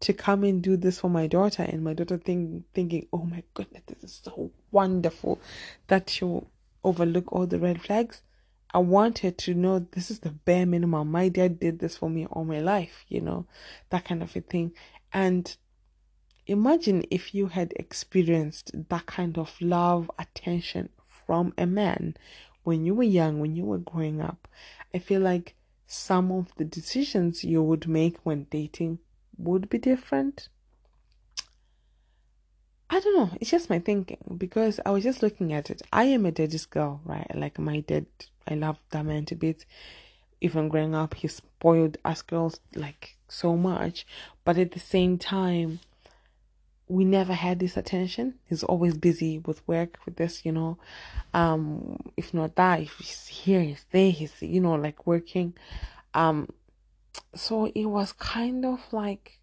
to 0.00 0.12
come 0.12 0.42
and 0.42 0.60
do 0.60 0.76
this 0.76 0.98
for 0.98 1.08
my 1.08 1.28
daughter 1.28 1.62
and 1.62 1.84
my 1.84 1.94
daughter 1.94 2.18
think 2.18 2.64
thinking, 2.74 3.06
Oh 3.12 3.22
my 3.22 3.44
goodness, 3.54 3.84
this 3.86 4.02
is 4.02 4.20
so 4.24 4.50
wonderful 4.72 5.38
that 5.86 6.10
she'll 6.10 6.50
overlook 6.82 7.32
all 7.32 7.46
the 7.46 7.60
red 7.60 7.80
flags. 7.80 8.22
I 8.74 8.78
want 8.78 9.20
her 9.20 9.30
to 9.30 9.54
know 9.54 9.78
this 9.78 10.10
is 10.10 10.18
the 10.18 10.30
bare 10.30 10.66
minimum. 10.66 11.12
My 11.12 11.28
dad 11.28 11.60
did 11.60 11.78
this 11.78 11.96
for 11.96 12.10
me 12.10 12.26
all 12.26 12.44
my 12.44 12.58
life, 12.58 13.04
you 13.06 13.20
know, 13.20 13.46
that 13.90 14.04
kind 14.04 14.20
of 14.20 14.34
a 14.34 14.40
thing. 14.40 14.72
And 15.12 15.56
imagine 16.48 17.04
if 17.08 17.36
you 17.36 17.46
had 17.46 17.72
experienced 17.76 18.72
that 18.88 19.06
kind 19.06 19.38
of 19.38 19.54
love, 19.60 20.10
attention 20.18 20.88
from 21.24 21.54
a 21.56 21.66
man 21.66 22.16
when 22.68 22.84
you 22.84 22.94
were 22.94 23.02
young, 23.02 23.40
when 23.40 23.54
you 23.54 23.64
were 23.64 23.78
growing 23.78 24.20
up. 24.20 24.46
I 24.94 24.98
feel 24.98 25.20
like 25.20 25.54
some 25.86 26.30
of 26.30 26.54
the 26.56 26.64
decisions 26.64 27.44
you 27.44 27.62
would 27.62 27.88
make 27.88 28.18
when 28.24 28.46
dating 28.50 28.98
would 29.36 29.68
be 29.68 29.78
different. 29.78 30.48
I 32.90 33.00
don't 33.00 33.16
know. 33.16 33.36
It's 33.40 33.50
just 33.50 33.68
my 33.68 33.78
thinking 33.78 34.36
because 34.38 34.80
I 34.84 34.90
was 34.90 35.04
just 35.04 35.22
looking 35.22 35.52
at 35.52 35.70
it. 35.70 35.82
I 35.92 36.04
am 36.04 36.24
a 36.24 36.32
daddy's 36.32 36.66
girl, 36.66 37.00
right? 37.04 37.26
Like 37.34 37.58
my 37.58 37.80
dad, 37.80 38.06
I 38.46 38.54
love 38.54 38.78
that 38.90 39.04
man 39.04 39.26
to 39.26 39.34
bits. 39.34 39.66
Even 40.40 40.68
growing 40.68 40.94
up, 40.94 41.14
he 41.14 41.28
spoiled 41.28 41.98
us 42.04 42.22
girls 42.22 42.60
like 42.74 43.16
so 43.28 43.56
much. 43.56 44.06
But 44.44 44.56
at 44.56 44.72
the 44.72 44.80
same 44.80 45.18
time, 45.18 45.80
we 46.88 47.04
never 47.04 47.34
had 47.34 47.58
this 47.58 47.76
attention. 47.76 48.34
He's 48.48 48.62
always 48.62 48.96
busy 48.96 49.38
with 49.38 49.66
work, 49.68 49.98
with 50.04 50.16
this, 50.16 50.44
you 50.44 50.52
know. 50.52 50.78
Um, 51.34 51.98
if 52.16 52.32
not 52.32 52.56
that, 52.56 52.80
if 52.80 52.94
he's 52.98 53.26
here, 53.26 53.60
he's 53.60 53.84
there, 53.90 54.10
he's, 54.10 54.34
you 54.40 54.60
know, 54.60 54.74
like 54.74 55.06
working. 55.06 55.54
Um, 56.14 56.48
so 57.34 57.66
it 57.66 57.84
was 57.84 58.12
kind 58.12 58.64
of 58.64 58.80
like 58.92 59.38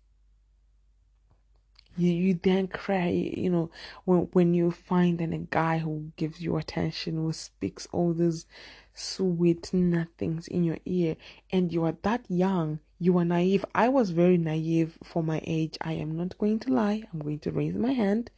you, 1.97 2.11
you 2.11 2.39
then 2.41 2.67
cry, 2.67 3.07
you 3.09 3.49
know, 3.49 3.69
when 4.03 4.27
when 4.33 4.53
you 4.53 4.71
find 4.71 5.21
a 5.21 5.37
guy 5.37 5.77
who 5.77 6.11
gives 6.17 6.41
you 6.41 6.57
attention, 6.57 7.15
who 7.15 7.31
speaks 7.31 7.87
all 7.91 8.13
these 8.13 8.45
sweet 8.93 9.73
nothings 9.73 10.47
in 10.47 10.63
your 10.63 10.77
ear, 10.85 11.15
and 11.51 11.71
you 11.71 11.83
are 11.85 11.95
that 12.01 12.25
young, 12.29 12.79
you 12.99 13.17
are 13.17 13.25
naive. 13.25 13.65
I 13.75 13.89
was 13.89 14.11
very 14.11 14.37
naive 14.37 14.97
for 15.03 15.21
my 15.23 15.41
age. 15.45 15.77
I 15.81 15.93
am 15.93 16.15
not 16.15 16.37
going 16.37 16.59
to 16.59 16.73
lie. 16.73 17.03
I'm 17.11 17.19
going 17.19 17.39
to 17.39 17.51
raise 17.51 17.75
my 17.75 17.91
hand. 17.91 18.31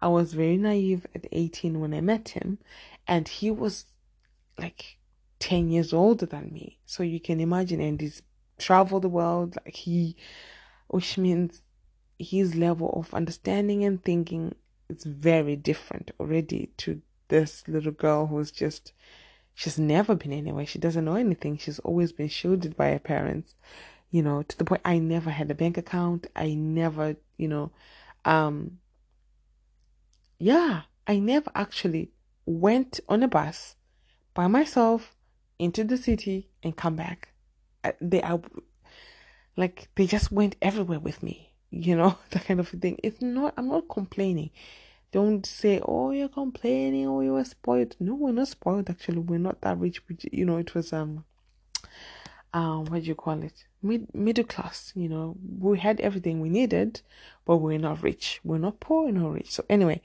I 0.00 0.08
was 0.08 0.34
very 0.34 0.56
naive 0.56 1.06
at 1.14 1.26
18 1.32 1.80
when 1.80 1.94
I 1.94 2.00
met 2.00 2.30
him, 2.30 2.58
and 3.08 3.26
he 3.26 3.50
was 3.50 3.86
like 4.58 4.98
10 5.38 5.70
years 5.70 5.92
older 5.92 6.26
than 6.26 6.52
me. 6.52 6.78
So 6.84 7.02
you 7.02 7.20
can 7.20 7.40
imagine, 7.40 7.80
and 7.80 8.00
he's 8.00 8.22
traveled 8.58 9.02
the 9.02 9.08
world, 9.08 9.56
like 9.64 9.74
he, 9.74 10.16
which 10.88 11.16
means 11.16 11.62
his 12.18 12.54
level 12.54 12.92
of 12.96 13.14
understanding 13.14 13.84
and 13.84 14.02
thinking 14.02 14.54
is 14.88 15.04
very 15.04 15.56
different 15.56 16.10
already 16.20 16.70
to 16.76 17.00
this 17.28 17.66
little 17.66 17.92
girl 17.92 18.26
who's 18.26 18.50
just 18.50 18.92
she's 19.54 19.78
never 19.78 20.14
been 20.14 20.32
anywhere 20.32 20.66
she 20.66 20.78
doesn't 20.78 21.04
know 21.04 21.16
anything 21.16 21.56
she's 21.56 21.78
always 21.80 22.12
been 22.12 22.28
shielded 22.28 22.76
by 22.76 22.90
her 22.90 22.98
parents 22.98 23.54
you 24.14 24.22
know 24.22 24.42
to 24.42 24.56
the 24.58 24.64
point 24.64 24.82
i 24.84 24.98
never 24.98 25.30
had 25.30 25.50
a 25.50 25.54
bank 25.54 25.76
account 25.76 26.26
i 26.36 26.54
never 26.54 27.16
you 27.36 27.48
know 27.48 27.70
um 28.24 28.78
yeah 30.38 30.82
i 31.06 31.18
never 31.18 31.50
actually 31.54 32.10
went 32.46 33.00
on 33.08 33.22
a 33.22 33.28
bus 33.28 33.76
by 34.34 34.46
myself 34.46 35.14
into 35.58 35.82
the 35.84 35.96
city 35.96 36.48
and 36.62 36.76
come 36.76 36.96
back 36.96 37.28
they 38.00 38.22
are 38.22 38.40
like 39.56 39.88
they 39.94 40.06
just 40.06 40.30
went 40.30 40.56
everywhere 40.62 41.00
with 41.00 41.22
me 41.22 41.54
you 41.74 41.96
know, 41.96 42.16
that 42.30 42.44
kind 42.44 42.60
of 42.60 42.68
thing. 42.68 42.98
It's 43.02 43.20
not, 43.20 43.54
I'm 43.56 43.68
not 43.68 43.88
complaining. 43.88 44.50
Don't 45.12 45.44
say, 45.46 45.80
oh, 45.84 46.10
you're 46.10 46.28
complaining, 46.28 47.06
oh, 47.06 47.20
you 47.20 47.32
were 47.32 47.44
spoiled. 47.44 47.96
No, 48.00 48.14
we're 48.14 48.32
not 48.32 48.48
spoiled, 48.48 48.90
actually. 48.90 49.18
We're 49.18 49.38
not 49.38 49.60
that 49.60 49.78
rich. 49.78 50.02
You 50.32 50.44
know, 50.44 50.56
it 50.56 50.74
was, 50.74 50.92
um, 50.92 51.24
um, 52.54 52.84
what 52.84 53.02
do 53.02 53.08
you 53.08 53.16
call 53.16 53.42
it? 53.42 53.64
Mid, 53.82 54.14
middle 54.14 54.44
class, 54.44 54.92
you 54.94 55.08
know, 55.08 55.36
we 55.58 55.78
had 55.78 56.00
everything 56.00 56.40
we 56.40 56.48
needed, 56.48 57.02
but 57.44 57.56
we're 57.56 57.78
not 57.78 58.02
rich. 58.02 58.40
We're 58.44 58.58
not 58.58 58.78
poor, 58.78 59.06
we're 59.06 59.10
not 59.10 59.32
rich. 59.32 59.50
So, 59.50 59.64
anyway, 59.68 60.00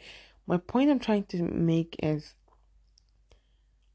my 0.47 0.57
point 0.57 0.89
I'm 0.89 0.99
trying 0.99 1.25
to 1.25 1.43
make 1.43 1.95
is 2.01 2.33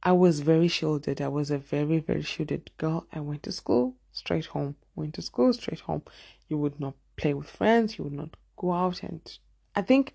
I 0.05 0.13
was 0.13 0.41
very 0.41 0.69
shielded. 0.69 1.21
I 1.21 1.29
was 1.29 1.51
a 1.51 1.59
very, 1.59 1.99
very 1.99 2.23
shielded 2.23 2.71
girl. 2.79 3.07
I 3.13 3.21
went 3.21 3.43
to 3.43 3.53
school, 3.53 3.97
straight 4.13 4.47
home. 4.47 4.77
Went 4.95 5.15
to 5.15 5.23
school, 5.23 5.53
straight 5.53 5.81
home. 5.81 6.03
You 6.49 6.57
would 6.59 6.79
not 6.79 6.95
play 7.17 7.35
with 7.35 7.51
friends, 7.51 7.99
you 7.99 8.05
would 8.05 8.13
not 8.13 8.37
go 8.57 8.73
out. 8.73 9.03
And 9.03 9.21
I 9.75 9.83
think, 9.83 10.15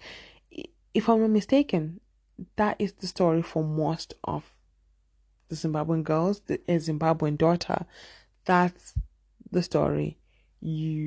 if 0.94 1.10
I'm 1.10 1.20
not 1.20 1.30
mistaken, 1.30 2.00
that 2.56 2.78
is 2.80 2.94
the 2.94 3.08
story 3.08 3.42
for 3.42 3.66
most 3.66 4.14
of 4.24 4.54
the 5.50 5.56
Zimbabwean 5.56 6.04
girls, 6.04 6.42
the 6.42 6.60
Zimbabwean 6.60 7.38
daughter. 7.38 7.86
That's 8.50 8.96
the 9.52 9.62
story. 9.62 10.18
You, 10.60 10.98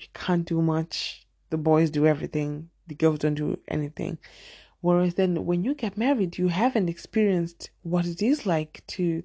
you 0.00 0.06
can't 0.12 0.44
do 0.44 0.60
much. 0.60 1.26
The 1.48 1.56
boys 1.56 1.90
do 1.90 2.06
everything. 2.06 2.68
The 2.88 2.94
girls 2.94 3.20
don't 3.20 3.36
do 3.36 3.58
anything. 3.68 4.18
Whereas 4.82 5.14
then 5.14 5.46
when 5.46 5.64
you 5.64 5.74
get 5.74 5.96
married, 5.96 6.36
you 6.36 6.48
haven't 6.48 6.90
experienced 6.90 7.70
what 7.80 8.04
it 8.04 8.20
is 8.20 8.44
like 8.44 8.82
to 8.88 9.22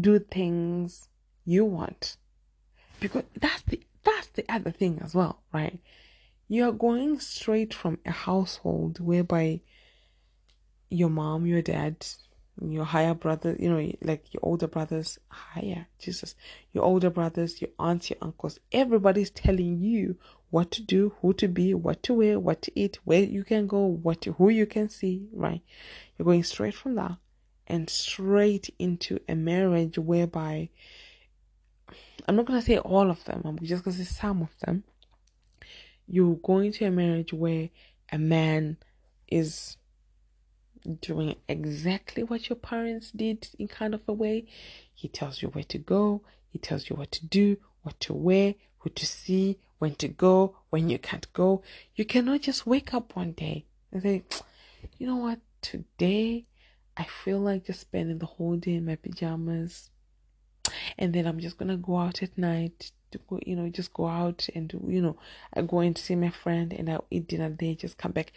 do 0.00 0.20
things 0.20 1.08
you 1.44 1.64
want. 1.64 2.16
Because 3.00 3.24
that's 3.40 3.62
the 3.62 3.80
that's 4.04 4.28
the 4.28 4.44
other 4.48 4.70
thing 4.70 5.00
as 5.02 5.16
well, 5.16 5.42
right? 5.52 5.80
You're 6.46 6.70
going 6.70 7.18
straight 7.18 7.74
from 7.74 7.98
a 8.06 8.12
household 8.12 9.00
whereby 9.00 9.62
your 10.90 11.10
mom, 11.10 11.44
your 11.44 11.62
dad, 11.62 12.06
your 12.60 12.84
higher 12.84 13.14
brother, 13.14 13.56
you 13.58 13.68
know, 13.70 13.92
like 14.02 14.32
your 14.32 14.40
older 14.42 14.66
brothers, 14.66 15.18
higher, 15.28 15.86
Jesus, 15.98 16.34
your 16.72 16.84
older 16.84 17.10
brothers, 17.10 17.60
your 17.60 17.70
aunts, 17.78 18.10
your 18.10 18.18
uncles, 18.20 18.58
everybody's 18.72 19.30
telling 19.30 19.80
you 19.80 20.16
what 20.50 20.70
to 20.72 20.82
do, 20.82 21.14
who 21.22 21.32
to 21.34 21.48
be, 21.48 21.72
what 21.72 22.02
to 22.02 22.14
wear, 22.14 22.38
what 22.38 22.60
to 22.62 22.72
eat, 22.78 22.98
where 23.04 23.22
you 23.22 23.42
can 23.42 23.66
go, 23.66 23.80
what 23.80 24.20
to, 24.20 24.32
who 24.32 24.50
you 24.50 24.66
can 24.66 24.88
see, 24.88 25.26
right? 25.32 25.62
You're 26.16 26.26
going 26.26 26.44
straight 26.44 26.74
from 26.74 26.94
that 26.96 27.16
and 27.66 27.88
straight 27.88 28.72
into 28.78 29.18
a 29.28 29.34
marriage 29.34 29.98
whereby 29.98 30.68
I'm 32.28 32.36
not 32.36 32.44
gonna 32.44 32.62
say 32.62 32.78
all 32.78 33.10
of 33.10 33.24
them, 33.24 33.42
I'm 33.44 33.58
just 33.60 33.82
gonna 33.82 33.96
say 33.96 34.04
some 34.04 34.42
of 34.42 34.50
them. 34.60 34.84
You're 36.06 36.36
going 36.36 36.72
to 36.72 36.84
a 36.84 36.90
marriage 36.90 37.32
where 37.32 37.70
a 38.12 38.18
man 38.18 38.76
is 39.28 39.78
doing 41.00 41.36
exactly 41.48 42.22
what 42.22 42.48
your 42.48 42.56
parents 42.56 43.10
did 43.10 43.48
in 43.58 43.68
kind 43.68 43.94
of 43.94 44.02
a 44.08 44.12
way. 44.12 44.46
He 44.94 45.08
tells 45.08 45.42
you 45.42 45.48
where 45.48 45.64
to 45.64 45.78
go, 45.78 46.22
he 46.48 46.58
tells 46.58 46.88
you 46.90 46.96
what 46.96 47.10
to 47.12 47.26
do, 47.26 47.56
what 47.82 47.98
to 48.00 48.12
wear, 48.12 48.54
who 48.78 48.90
to 48.90 49.06
see, 49.06 49.58
when 49.78 49.94
to 49.96 50.08
go, 50.08 50.56
when 50.70 50.88
you 50.88 50.98
can't 50.98 51.32
go. 51.32 51.62
You 51.94 52.04
cannot 52.04 52.42
just 52.42 52.66
wake 52.66 52.94
up 52.94 53.16
one 53.16 53.32
day 53.32 53.64
and 53.90 54.02
say, 54.02 54.22
you 54.98 55.06
know 55.06 55.16
what, 55.16 55.40
today 55.60 56.46
I 56.96 57.04
feel 57.04 57.38
like 57.38 57.66
just 57.66 57.80
spending 57.80 58.18
the 58.18 58.26
whole 58.26 58.56
day 58.56 58.74
in 58.74 58.84
my 58.84 58.96
pajamas, 58.96 59.90
and 60.98 61.12
then 61.12 61.26
I'm 61.26 61.40
just 61.40 61.58
gonna 61.58 61.76
go 61.76 61.96
out 61.96 62.22
at 62.22 62.36
night 62.36 62.92
to 63.10 63.18
go, 63.28 63.38
you 63.46 63.56
know, 63.56 63.68
just 63.68 63.92
go 63.92 64.06
out 64.06 64.48
and 64.54 64.72
you 64.86 65.00
know, 65.00 65.16
I 65.54 65.62
go 65.62 65.80
and 65.80 65.96
see 65.96 66.16
my 66.16 66.30
friend 66.30 66.72
and 66.72 66.90
I'll 66.90 67.06
eat 67.10 67.28
dinner 67.28 67.48
there, 67.50 67.74
just 67.74 67.98
come 67.98 68.12
back 68.12 68.32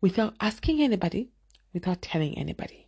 without 0.00 0.34
asking 0.40 0.82
anybody, 0.82 1.30
without 1.74 2.00
telling 2.00 2.38
anybody. 2.38 2.86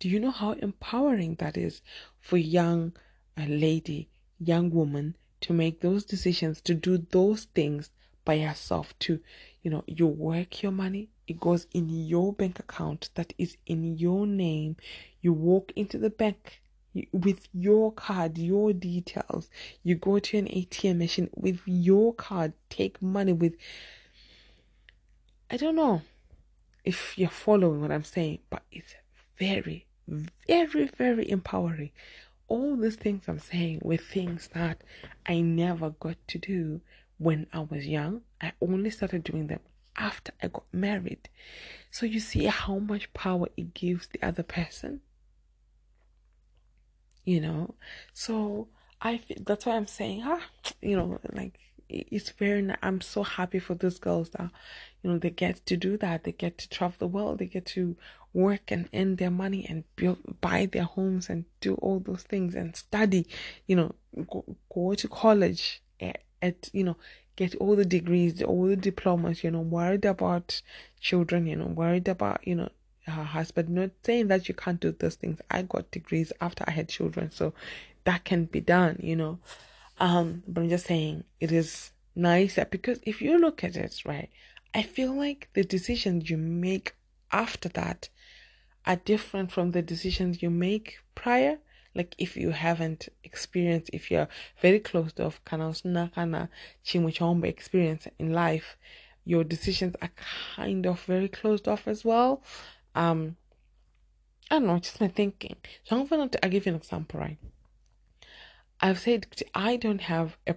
Do 0.00 0.08
you 0.08 0.18
know 0.18 0.30
how 0.32 0.52
empowering 0.52 1.36
that 1.36 1.56
is 1.56 1.82
for 2.20 2.36
young 2.36 2.96
a 3.36 3.46
lady, 3.46 4.08
young 4.40 4.70
woman 4.70 5.16
to 5.42 5.52
make 5.52 5.80
those 5.80 6.04
decisions, 6.04 6.60
to 6.62 6.74
do 6.74 6.98
those 6.98 7.44
things 7.54 7.90
by 8.24 8.38
herself, 8.40 8.98
to, 9.00 9.20
you 9.62 9.70
know, 9.70 9.84
you 9.86 10.06
work 10.06 10.62
your 10.62 10.72
money, 10.72 11.08
it 11.26 11.38
goes 11.38 11.66
in 11.72 11.88
your 11.88 12.32
bank 12.32 12.58
account 12.58 13.10
that 13.14 13.32
is 13.38 13.56
in 13.66 13.96
your 13.98 14.26
name. 14.26 14.76
You 15.20 15.32
walk 15.32 15.72
into 15.76 15.98
the 15.98 16.10
bank 16.10 16.60
with 17.12 17.48
your 17.52 17.92
card, 17.92 18.38
your 18.38 18.72
details. 18.72 19.50
You 19.82 19.94
go 19.94 20.18
to 20.18 20.38
an 20.38 20.46
ATM 20.46 20.98
machine 20.98 21.30
with 21.34 21.60
your 21.66 22.14
card, 22.14 22.54
take 22.70 23.00
money 23.02 23.32
with 23.32 23.54
I 25.50 25.56
don't 25.56 25.76
know 25.76 26.02
if 26.88 27.18
you're 27.18 27.28
following 27.28 27.82
what 27.82 27.92
I'm 27.92 28.02
saying, 28.02 28.38
but 28.48 28.62
it's 28.72 28.94
very, 29.38 29.84
very, 30.06 30.86
very 30.86 31.30
empowering. 31.30 31.90
All 32.48 32.76
these 32.76 32.96
things 32.96 33.24
I'm 33.28 33.40
saying 33.40 33.80
were 33.82 33.98
things 33.98 34.48
that 34.54 34.82
I 35.26 35.42
never 35.42 35.90
got 35.90 36.16
to 36.28 36.38
do 36.38 36.80
when 37.18 37.46
I 37.52 37.58
was 37.60 37.86
young. 37.86 38.22
I 38.40 38.52
only 38.62 38.88
started 38.88 39.22
doing 39.22 39.48
them 39.48 39.60
after 39.96 40.32
I 40.42 40.48
got 40.48 40.64
married. 40.72 41.28
So 41.90 42.06
you 42.06 42.20
see 42.20 42.46
how 42.46 42.78
much 42.78 43.12
power 43.12 43.48
it 43.54 43.74
gives 43.74 44.06
the 44.06 44.22
other 44.26 44.42
person. 44.42 45.02
You 47.26 47.42
know, 47.42 47.74
so 48.14 48.68
I 49.02 49.18
feel, 49.18 49.36
that's 49.44 49.66
why 49.66 49.76
I'm 49.76 49.86
saying, 49.86 50.22
ah, 50.24 50.40
you 50.80 50.96
know, 50.96 51.20
like 51.34 51.58
it's 51.90 52.30
very. 52.30 52.66
I'm 52.82 53.00
so 53.00 53.22
happy 53.22 53.58
for 53.58 53.74
those 53.74 53.98
girls 53.98 54.30
that, 54.30 54.50
you 55.02 55.10
know, 55.10 55.18
they 55.18 55.30
get 55.30 55.64
to 55.66 55.76
do 55.76 55.96
that. 55.98 56.24
They 56.24 56.32
get 56.32 56.58
to 56.58 56.68
travel 56.68 56.96
the 56.98 57.06
world. 57.06 57.38
They 57.38 57.46
get 57.46 57.66
to 57.66 57.96
work 58.32 58.70
and 58.70 58.88
earn 58.92 59.16
their 59.16 59.30
money 59.30 59.66
and 59.68 59.84
build, 59.96 60.18
buy 60.40 60.66
their 60.66 60.84
homes 60.84 61.28
and 61.28 61.44
do 61.60 61.74
all 61.76 62.00
those 62.00 62.22
things 62.22 62.54
and 62.54 62.76
study. 62.76 63.26
You 63.66 63.76
know, 63.76 63.94
go, 64.30 64.44
go 64.72 64.94
to 64.94 65.08
college 65.08 65.82
at, 66.00 66.22
at 66.42 66.70
you 66.72 66.84
know 66.84 66.96
get 67.38 67.54
all 67.56 67.76
the 67.76 67.84
degrees, 67.84 68.42
all 68.42 68.66
the 68.66 68.74
diplomas, 68.74 69.44
you 69.44 69.50
know, 69.52 69.60
worried 69.60 70.04
about 70.04 70.60
children, 71.00 71.46
you 71.46 71.54
know, 71.54 71.66
worried 71.66 72.08
about, 72.08 72.44
you 72.44 72.56
know, 72.56 72.68
her 73.06 73.22
husband. 73.22 73.68
Not 73.68 73.90
saying 74.02 74.26
that 74.26 74.48
you 74.48 74.54
can't 74.54 74.80
do 74.80 74.90
those 74.90 75.14
things. 75.14 75.40
I 75.48 75.62
got 75.62 75.92
degrees 75.92 76.32
after 76.40 76.64
I 76.66 76.72
had 76.72 76.88
children, 76.88 77.30
so 77.30 77.54
that 78.02 78.24
can 78.24 78.46
be 78.46 78.60
done, 78.60 78.98
you 79.00 79.14
know. 79.14 79.38
Um, 80.00 80.42
but 80.48 80.62
I'm 80.62 80.68
just 80.68 80.86
saying 80.86 81.22
it 81.38 81.52
is 81.52 81.92
nice 82.16 82.56
that 82.56 82.72
because 82.72 82.98
if 83.04 83.22
you 83.22 83.38
look 83.38 83.62
at 83.62 83.76
it, 83.76 84.02
right, 84.04 84.30
I 84.74 84.82
feel 84.82 85.14
like 85.14 85.48
the 85.54 85.64
decisions 85.64 86.30
you 86.30 86.36
make 86.36 86.94
after 87.32 87.68
that 87.70 88.08
are 88.86 88.96
different 88.96 89.52
from 89.52 89.72
the 89.72 89.82
decisions 89.82 90.42
you 90.42 90.50
make 90.50 90.98
prior. 91.14 91.58
Like 91.94 92.14
if 92.18 92.36
you 92.36 92.50
haven't 92.50 93.08
experienced 93.24 93.90
if 93.92 94.10
you're 94.10 94.28
very 94.60 94.78
closed 94.78 95.20
off 95.20 95.40
kana 95.44 95.72
kana 96.14 96.48
chimwe 96.84 97.44
experience 97.44 98.06
in 98.18 98.32
life 98.32 98.76
your 99.24 99.44
decisions 99.44 99.94
are 100.00 100.10
kind 100.54 100.86
of 100.86 101.00
very 101.02 101.28
closed 101.28 101.66
off 101.68 101.88
as 101.88 102.04
well. 102.04 102.42
Um 102.94 103.36
i 104.50 104.54
don't 104.54 104.66
know 104.66 104.78
just 104.78 105.00
my 105.00 105.08
thinking. 105.08 105.56
So 105.84 105.98
i'm 105.98 106.06
gonna 106.06 106.30
i'll 106.42 106.50
give 106.50 106.66
you 106.66 106.72
an 106.72 106.76
example 106.76 107.20
right? 107.20 107.38
I've 108.80 109.00
said 109.00 109.26
i 109.54 109.76
don't 109.76 110.02
have 110.02 110.36
a 110.46 110.54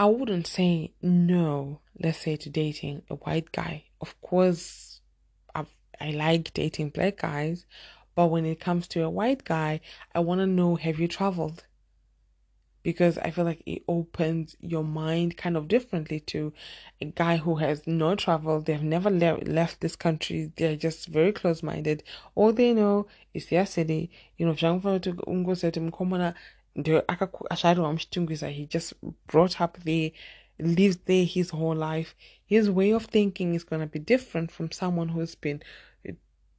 i 0.00 0.04
wouldn't 0.04 0.48
say 0.48 0.92
no 1.00 1.80
let's 2.02 2.18
say 2.18 2.34
to 2.34 2.50
dating 2.50 3.02
a 3.08 3.14
white 3.14 3.52
guy 3.52 3.84
of 4.00 4.20
course 4.20 5.00
i 5.54 5.64
i 6.00 6.10
like 6.10 6.52
dating 6.54 6.88
black 6.90 7.18
guys 7.18 7.66
but 8.14 8.26
when 8.26 8.44
it 8.44 8.60
comes 8.60 8.86
to 8.88 9.02
a 9.02 9.08
white 9.10 9.44
guy, 9.44 9.80
I 10.14 10.20
want 10.20 10.40
to 10.40 10.46
know 10.46 10.76
have 10.76 10.98
you 10.98 11.08
traveled? 11.08 11.64
Because 12.82 13.16
I 13.16 13.30
feel 13.30 13.44
like 13.44 13.62
it 13.66 13.82
opens 13.88 14.56
your 14.60 14.84
mind 14.84 15.36
kind 15.36 15.56
of 15.56 15.68
differently 15.68 16.20
to 16.20 16.52
a 17.00 17.06
guy 17.06 17.36
who 17.38 17.56
has 17.56 17.86
no 17.86 18.14
travel, 18.16 18.60
They've 18.60 18.82
never 18.82 19.10
le- 19.10 19.44
left 19.44 19.80
this 19.80 19.96
country. 19.96 20.52
They're 20.56 20.76
just 20.76 21.08
very 21.08 21.32
close 21.32 21.62
minded. 21.62 22.02
All 22.34 22.52
they 22.52 22.72
know 22.72 23.06
is 23.32 23.46
their 23.46 23.66
city. 23.66 24.10
You 24.38 24.46
know, 24.46 24.54
he 26.82 28.66
just 28.66 28.94
brought 29.26 29.60
up 29.60 29.78
there, 29.84 30.10
lives 30.58 30.98
there 31.06 31.24
his 31.24 31.50
whole 31.50 31.74
life. 31.74 32.14
His 32.44 32.70
way 32.70 32.92
of 32.92 33.06
thinking 33.06 33.54
is 33.54 33.64
going 33.64 33.80
to 33.80 33.86
be 33.86 33.98
different 33.98 34.50
from 34.50 34.72
someone 34.72 35.08
who's 35.08 35.34
been 35.34 35.62
uh, 36.08 36.12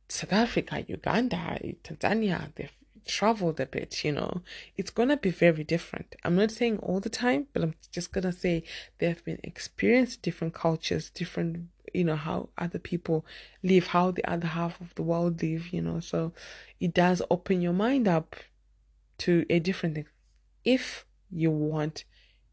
South 0.08 0.34
Africa, 0.34 0.84
Uganda, 0.88 1.60
Tanzania, 1.84 2.54
they've 2.56 2.72
traveled 3.06 3.60
a 3.60 3.66
bit, 3.66 4.04
you 4.04 4.12
know, 4.12 4.42
it's 4.78 4.92
gonna 4.92 5.18
be 5.18 5.30
very 5.30 5.64
different. 5.64 6.16
I'm 6.24 6.36
not 6.36 6.52
saying 6.52 6.78
all 6.80 7.00
the 7.00 7.10
time, 7.10 7.48
but 7.54 7.64
I'm 7.64 7.76
just 7.92 8.12
gonna 8.12 8.32
say 8.32 8.64
they've 8.98 9.24
been 9.24 9.40
experienced 9.44 10.22
different 10.22 10.54
cultures, 10.54 11.10
different, 11.10 11.68
you 11.94 12.04
know, 12.04 12.16
how 12.16 12.50
other 12.58 12.80
people 12.80 13.26
live, 13.64 13.88
how 13.88 14.12
the 14.12 14.26
other 14.30 14.48
half 14.48 14.80
of 14.82 14.94
the 14.96 15.04
world 15.04 15.42
live, 15.42 15.74
you 15.74 15.82
know. 15.82 16.00
So 16.00 16.34
it 16.80 16.94
does 16.94 17.22
open 17.30 17.62
your 17.62 17.74
mind 17.74 18.08
up 18.08 18.36
to 19.20 19.46
a 19.50 19.60
different. 19.60 20.06
If 20.64 21.06
you 21.32 21.52
want, 21.52 22.04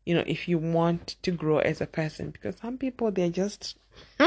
you 0.04 0.14
know, 0.14 0.24
if 0.26 0.48
you 0.48 0.58
want 0.58 1.16
to 1.22 1.30
grow 1.30 1.58
as 1.58 1.80
a 1.80 1.86
person, 1.86 2.30
because 2.30 2.56
some 2.56 2.78
people 2.78 3.10
they're 3.10 3.30
just 3.30 3.76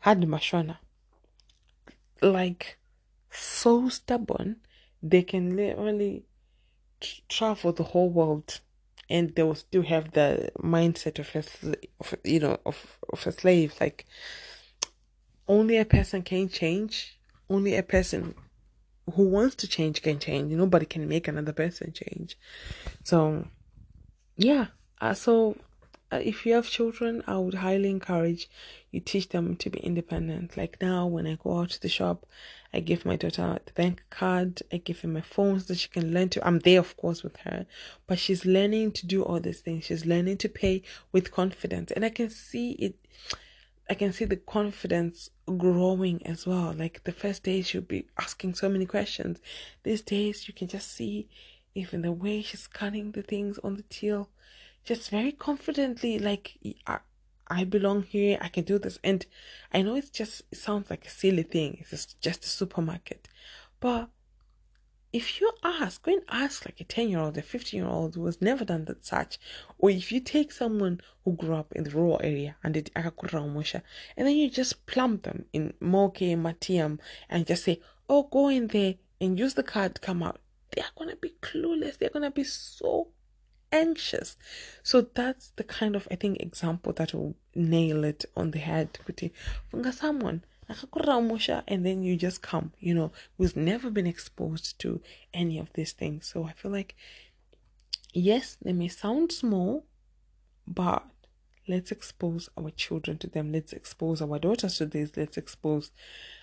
had 0.00 0.20
mashona 0.22 0.78
like 2.20 2.78
so 3.30 3.88
stubborn 3.88 4.56
they 5.02 5.22
can 5.22 5.56
literally 5.56 6.24
travel 7.28 7.72
the 7.72 7.82
whole 7.82 8.10
world 8.10 8.60
and 9.10 9.34
they 9.34 9.42
will 9.42 9.54
still 9.54 9.82
have 9.82 10.12
the 10.12 10.50
mindset 10.58 11.18
of 11.18 11.34
a 11.34 11.76
of, 12.00 12.14
you 12.24 12.40
know 12.40 12.58
of, 12.64 12.98
of 13.12 13.26
a 13.26 13.32
slave. 13.32 13.74
Like 13.80 14.06
only 15.48 15.76
a 15.76 15.84
person 15.84 16.22
can 16.22 16.48
change. 16.48 17.18
Only 17.50 17.76
a 17.76 17.82
person 17.82 18.34
who 19.14 19.24
wants 19.24 19.54
to 19.54 19.68
change 19.68 20.02
can 20.02 20.18
change 20.18 20.52
nobody 20.52 20.86
can 20.86 21.08
make 21.08 21.28
another 21.28 21.52
person 21.52 21.92
change 21.92 22.36
so 23.02 23.46
yeah 24.36 24.66
uh, 25.00 25.14
so 25.14 25.56
uh, 26.12 26.20
if 26.22 26.44
you 26.44 26.52
have 26.52 26.68
children, 26.68 27.22
I 27.26 27.38
would 27.38 27.54
highly 27.54 27.88
encourage 27.88 28.50
you 28.90 29.00
teach 29.00 29.30
them 29.30 29.56
to 29.56 29.70
be 29.70 29.78
independent. 29.78 30.58
Like 30.58 30.76
now, 30.80 31.06
when 31.06 31.26
I 31.26 31.38
go 31.42 31.58
out 31.58 31.70
to 31.70 31.80
the 31.80 31.88
shop, 31.88 32.26
I 32.74 32.80
give 32.80 33.06
my 33.06 33.16
daughter 33.16 33.58
the 33.64 33.72
bank 33.72 34.02
card, 34.10 34.62
I 34.70 34.76
give 34.76 35.00
her 35.00 35.08
my 35.08 35.22
phone 35.22 35.60
so 35.60 35.66
that 35.68 35.78
she 35.78 35.88
can 35.88 36.12
learn 36.12 36.28
to. 36.30 36.46
I'm 36.46 36.58
there, 36.58 36.80
of 36.80 36.96
course, 36.98 37.22
with 37.22 37.38
her, 37.38 37.64
but 38.06 38.18
she's 38.18 38.44
learning 38.44 38.92
to 38.92 39.06
do 39.06 39.22
all 39.22 39.40
these 39.40 39.60
things. 39.60 39.84
She's 39.84 40.04
learning 40.04 40.36
to 40.38 40.50
pay 40.50 40.82
with 41.12 41.32
confidence, 41.32 41.90
and 41.92 42.04
I 42.04 42.10
can 42.10 42.28
see 42.28 42.72
it. 42.72 42.94
I 43.90 43.94
can 43.94 44.12
see 44.12 44.24
the 44.24 44.36
confidence 44.36 45.30
growing 45.58 46.24
as 46.26 46.46
well. 46.46 46.72
Like 46.72 47.04
the 47.04 47.12
first 47.12 47.42
days, 47.42 47.66
she'll 47.66 47.82
be 47.82 48.06
asking 48.18 48.54
so 48.54 48.68
many 48.68 48.86
questions. 48.86 49.40
These 49.82 50.02
days, 50.02 50.48
you 50.48 50.54
can 50.54 50.68
just 50.68 50.92
see 50.92 51.28
even 51.74 52.02
the 52.02 52.12
way 52.12 52.42
she's 52.42 52.66
cutting 52.66 53.12
the 53.12 53.22
things 53.22 53.58
on 53.64 53.76
the 53.76 53.82
till 53.82 54.28
just 54.84 55.10
very 55.10 55.32
confidently 55.32 56.18
like 56.18 56.58
I, 56.86 56.98
I 57.48 57.64
belong 57.64 58.02
here 58.02 58.38
i 58.40 58.48
can 58.48 58.64
do 58.64 58.78
this 58.78 58.98
and 59.02 59.24
i 59.72 59.82
know 59.82 59.96
it's 59.96 60.10
just 60.10 60.42
it 60.50 60.58
sounds 60.58 60.90
like 60.90 61.06
a 61.06 61.10
silly 61.10 61.42
thing 61.42 61.78
it's 61.90 62.14
just 62.20 62.44
a 62.44 62.48
supermarket 62.48 63.28
but 63.80 64.08
if 65.12 65.40
you 65.40 65.50
ask 65.62 66.02
go 66.02 66.12
and 66.12 66.22
ask 66.28 66.64
like 66.64 66.80
a 66.80 66.84
10 66.84 67.08
year 67.08 67.18
old 67.18 67.36
a 67.36 67.42
15 67.42 67.78
year 67.78 67.88
old 67.88 68.14
who 68.14 68.24
has 68.26 68.40
never 68.40 68.64
done 68.64 68.84
that 68.86 69.04
such 69.04 69.38
or 69.78 69.90
if 69.90 70.10
you 70.10 70.20
take 70.20 70.50
someone 70.50 71.00
who 71.24 71.32
grew 71.34 71.54
up 71.54 71.72
in 71.72 71.84
the 71.84 71.90
rural 71.90 72.20
area 72.22 72.56
and 72.62 72.74
did 72.74 72.90
and 72.94 73.92
then 74.16 74.36
you 74.36 74.50
just 74.50 74.86
plump 74.86 75.22
them 75.24 75.44
in 75.52 75.74
moke 75.80 76.18
matiam 76.18 76.98
and 77.28 77.46
just 77.46 77.64
say 77.64 77.80
oh 78.08 78.24
go 78.24 78.48
in 78.48 78.68
there 78.68 78.94
and 79.20 79.38
use 79.38 79.54
the 79.54 79.62
card 79.62 79.94
to 79.94 80.00
come 80.00 80.22
out 80.22 80.40
they're 80.74 80.84
gonna 80.96 81.16
be 81.16 81.34
clueless 81.42 81.98
they're 81.98 82.08
gonna 82.10 82.30
be 82.30 82.44
so 82.44 83.08
anxious. 83.72 84.36
So 84.82 85.00
that's 85.00 85.52
the 85.56 85.64
kind 85.64 85.96
of 85.96 86.06
I 86.10 86.16
think 86.16 86.40
example 86.40 86.92
that 86.92 87.14
will 87.14 87.34
nail 87.54 88.04
it 88.04 88.24
on 88.36 88.50
the 88.52 88.58
head. 88.58 88.98
Funga 89.72 89.92
someone 89.92 90.44
and 90.68 91.84
then 91.84 92.02
you 92.02 92.16
just 92.16 92.42
come, 92.42 92.72
you 92.78 92.94
know, 92.94 93.12
who's 93.36 93.56
never 93.56 93.90
been 93.90 94.06
exposed 94.06 94.78
to 94.80 95.00
any 95.34 95.58
of 95.58 95.72
these 95.74 95.92
things. 95.92 96.26
So 96.26 96.44
I 96.44 96.52
feel 96.52 96.70
like 96.70 96.94
yes, 98.12 98.56
they 98.62 98.72
may 98.72 98.88
sound 98.88 99.32
small, 99.32 99.84
but 100.66 101.04
let's 101.68 101.90
expose 101.90 102.48
our 102.56 102.70
children 102.70 103.18
to 103.18 103.26
them. 103.26 103.52
Let's 103.52 103.72
expose 103.72 104.22
our 104.22 104.38
daughters 104.38 104.78
to 104.78 104.86
this. 104.86 105.16
Let's 105.16 105.36
expose 105.36 105.90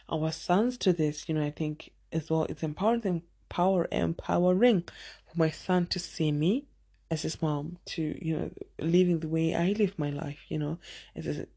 our 0.09 0.31
sons 0.31 0.77
to 0.79 0.93
this. 0.93 1.27
You 1.27 1.35
know, 1.35 1.43
I 1.43 1.51
think 1.51 1.91
as 2.11 2.29
well 2.29 2.43
it's 2.45 2.63
empowering 2.63 3.23
power 3.49 3.87
empowering 3.91 4.83
for 5.25 5.37
my 5.37 5.49
son 5.49 5.87
to 5.87 5.99
see 5.99 6.31
me 6.31 6.65
as 7.09 7.23
his 7.23 7.41
mom 7.41 7.77
to 7.85 8.17
you 8.23 8.37
know 8.37 8.51
living 8.79 9.19
the 9.19 9.27
way 9.27 9.55
I 9.55 9.71
live 9.71 9.97
my 9.97 10.11
life 10.11 10.39
you 10.49 10.59
know 10.59 10.77
as 11.15 11.25
an 11.25 11.47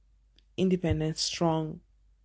independent 0.57 1.18
strong 1.18 1.81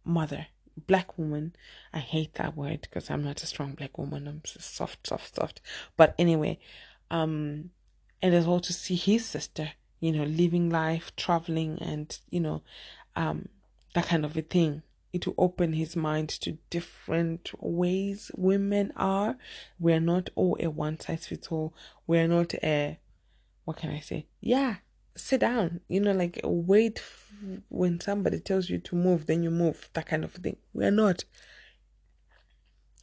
mother. 0.07 0.47
Black 0.87 1.17
woman. 1.17 1.55
I 1.93 1.99
hate 1.99 2.35
that 2.35 2.55
word 2.55 2.81
because 2.81 3.09
I'm 3.09 3.23
not 3.23 3.41
a 3.43 3.47
strong 3.47 3.73
black 3.73 3.97
woman. 3.97 4.27
I'm 4.27 4.41
soft 4.45 5.07
soft 5.07 5.35
soft. 5.35 5.61
But 5.95 6.15
anyway 6.17 6.59
um 7.09 7.69
and 8.21 8.35
as 8.35 8.45
well 8.45 8.59
to 8.59 8.73
see 8.73 8.95
his 8.95 9.25
sister 9.25 9.71
you 9.99 10.11
know 10.11 10.23
living 10.23 10.69
life 10.69 11.15
traveling 11.15 11.77
and 11.81 12.19
you 12.29 12.39
know 12.39 12.61
um 13.15 13.47
that 13.93 14.05
kind 14.05 14.25
of 14.25 14.37
a 14.37 14.41
thing. 14.41 14.83
It 15.13 15.25
will 15.25 15.35
open 15.37 15.73
his 15.73 15.95
mind 15.95 16.29
to 16.41 16.57
different 16.69 17.49
ways 17.59 18.29
women 18.35 18.91
are. 18.95 19.37
We're 19.79 20.01
not 20.01 20.29
all 20.35 20.57
a 20.59 20.69
one 20.69 20.99
size 20.99 21.27
fits 21.27 21.47
all 21.47 21.73
we're 22.05 22.27
not 22.27 22.53
a 22.55 22.99
what 23.65 23.77
can 23.77 23.89
I 23.89 23.99
say? 23.99 24.27
Yeah, 24.39 24.75
sit 25.15 25.41
down, 25.41 25.81
you 25.87 25.99
know, 25.99 26.11
like 26.11 26.39
wait 26.43 26.99
when 27.69 27.99
somebody 27.99 28.39
tells 28.39 28.69
you 28.69 28.79
to 28.79 28.95
move, 28.95 29.25
then 29.25 29.43
you 29.43 29.51
move, 29.51 29.89
that 29.93 30.07
kind 30.07 30.23
of 30.23 30.33
thing. 30.33 30.57
We're 30.73 30.91
not. 30.91 31.23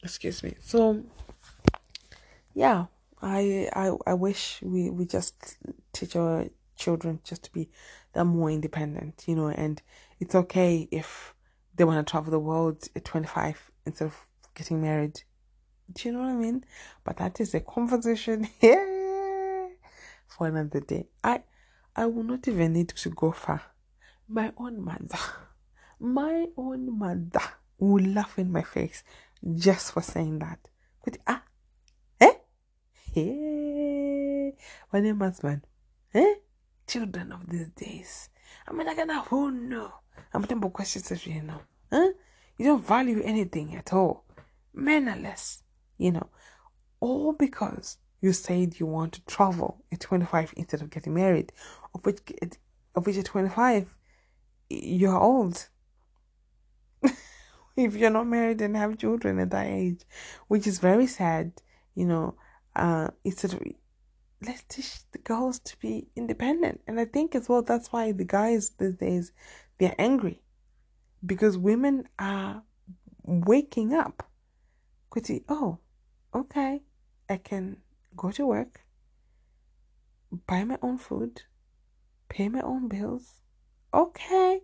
Excuse 0.03 0.43
me. 0.43 0.55
So, 0.59 1.03
yeah, 2.53 2.85
I 3.21 3.69
I 3.73 3.91
I 4.05 4.13
wish 4.13 4.59
we 4.61 4.89
we 4.89 5.05
just 5.05 5.57
teach 5.93 6.15
our 6.15 6.45
children 6.75 7.19
just 7.23 7.43
to 7.43 7.51
be 7.51 7.69
that 8.13 8.25
more 8.25 8.49
independent, 8.51 9.23
you 9.27 9.35
know, 9.35 9.47
and 9.47 9.81
it's 10.19 10.35
okay 10.35 10.87
if 10.91 11.33
they 11.75 11.83
want 11.83 12.05
to 12.05 12.09
travel 12.09 12.31
the 12.31 12.39
world 12.39 12.87
at 12.95 13.03
25 13.03 13.71
instead 13.85 14.05
of 14.05 14.15
getting 14.53 14.81
married. 14.81 15.21
Do 15.91 16.07
you 16.07 16.13
know 16.13 16.19
what 16.19 16.29
I 16.29 16.33
mean? 16.33 16.65
But 17.03 17.17
that 17.17 17.39
is 17.39 17.53
a 17.53 17.59
conversation 17.59 18.47
here 18.59 19.69
for 20.27 20.47
another 20.47 20.79
day. 20.79 21.07
I 21.23 21.43
I 21.95 22.05
will 22.07 22.23
not 22.23 22.47
even 22.47 22.73
need 22.73 22.89
to 22.89 23.09
go 23.09 23.31
far. 23.31 23.61
My 24.27 24.51
own 24.57 24.83
mother, 24.83 25.19
my 25.99 26.47
own 26.57 26.97
mother 26.97 27.45
will 27.77 28.03
laugh 28.03 28.39
in 28.39 28.51
my 28.51 28.63
face 28.63 29.03
just 29.55 29.91
for 29.91 30.01
saying 30.01 30.39
that. 30.39 30.59
But 31.03 31.17
ah, 31.27 31.43
eh, 32.19 32.33
hey, 33.13 34.55
my 34.91 34.99
name 34.99 35.19
husband, 35.19 35.61
eh, 36.13 36.35
children 36.87 37.31
of 37.31 37.47
these 37.47 37.69
days. 37.69 38.29
I 38.67 38.73
mean, 38.73 38.87
I 38.87 38.95
gonna 38.95 39.21
who 39.21 39.51
know. 39.51 39.93
I'm 40.33 40.43
talking 40.43 40.71
questions 40.71 41.11
if 41.11 41.27
you 41.27 41.43
know, 41.43 41.61
huh? 41.91 42.09
You 42.57 42.65
don't 42.65 42.85
value 42.85 43.21
anything 43.23 43.75
at 43.75 43.93
all, 43.93 44.25
mannerless, 44.73 45.61
you 45.97 46.11
know, 46.11 46.29
all 46.99 47.33
because 47.33 47.97
you 48.21 48.33
said 48.33 48.79
you 48.79 48.87
want 48.87 49.13
to 49.13 49.25
travel 49.25 49.83
at 49.91 49.99
25 49.99 50.53
instead 50.57 50.81
of 50.81 50.89
getting 50.89 51.13
married, 51.13 51.51
of 51.93 52.05
which, 52.05 52.19
of 52.95 53.05
which 53.05 53.17
at 53.17 53.25
25, 53.25 53.95
you're 54.69 55.19
old. 55.19 55.67
if 57.75 57.95
you're 57.95 58.09
not 58.09 58.27
married 58.27 58.61
and 58.61 58.75
have 58.75 58.97
children 58.97 59.39
at 59.39 59.51
that 59.51 59.67
age, 59.67 60.01
which 60.47 60.67
is 60.67 60.79
very 60.79 61.07
sad, 61.07 61.51
you 61.93 62.05
know, 62.05 62.35
uh, 62.75 63.09
of 63.25 63.61
let's 64.45 64.63
teach 64.67 64.99
the 65.11 65.17
girls 65.19 65.59
to 65.59 65.77
be 65.79 66.07
independent. 66.15 66.81
And 66.87 66.99
I 66.99 67.05
think 67.05 67.35
as 67.35 67.49
well 67.49 67.61
that's 67.61 67.91
why 67.91 68.11
the 68.11 68.25
guys 68.25 68.71
these 68.77 68.95
days 68.95 69.31
they're 69.77 69.95
angry. 69.97 70.41
Because 71.25 71.57
women 71.57 72.07
are 72.19 72.63
waking 73.23 73.93
up. 73.93 74.29
Quickly, 75.09 75.43
oh, 75.47 75.79
okay, 76.33 76.83
I 77.29 77.37
can 77.37 77.77
go 78.15 78.31
to 78.31 78.45
work, 78.45 78.81
buy 80.45 80.63
my 80.65 80.77
own 80.81 80.97
food, 80.97 81.43
pay 82.29 82.49
my 82.49 82.61
own 82.61 82.87
bills. 82.87 83.41
Okay. 83.95 84.59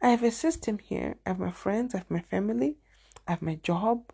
I 0.00 0.08
have 0.08 0.22
a 0.22 0.30
system 0.30 0.78
here. 0.78 1.16
I 1.26 1.30
have 1.30 1.38
my 1.38 1.50
friends, 1.50 1.94
I 1.94 1.98
have 1.98 2.10
my 2.10 2.22
family, 2.22 2.78
I 3.28 3.32
have 3.32 3.42
my 3.42 3.56
job. 3.56 4.10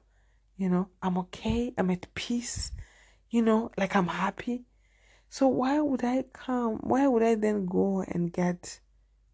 You 0.56 0.68
know, 0.68 0.88
I'm 1.00 1.16
okay. 1.18 1.72
I'm 1.78 1.92
at 1.92 2.12
peace. 2.14 2.72
You 3.30 3.42
know, 3.42 3.70
like 3.78 3.94
I'm 3.94 4.08
happy. 4.08 4.64
So 5.30 5.46
why 5.46 5.80
would 5.80 6.02
I 6.02 6.24
come? 6.32 6.78
Why 6.78 7.06
would 7.06 7.22
I 7.22 7.36
then 7.36 7.66
go 7.66 8.02
and 8.08 8.32
get 8.32 8.80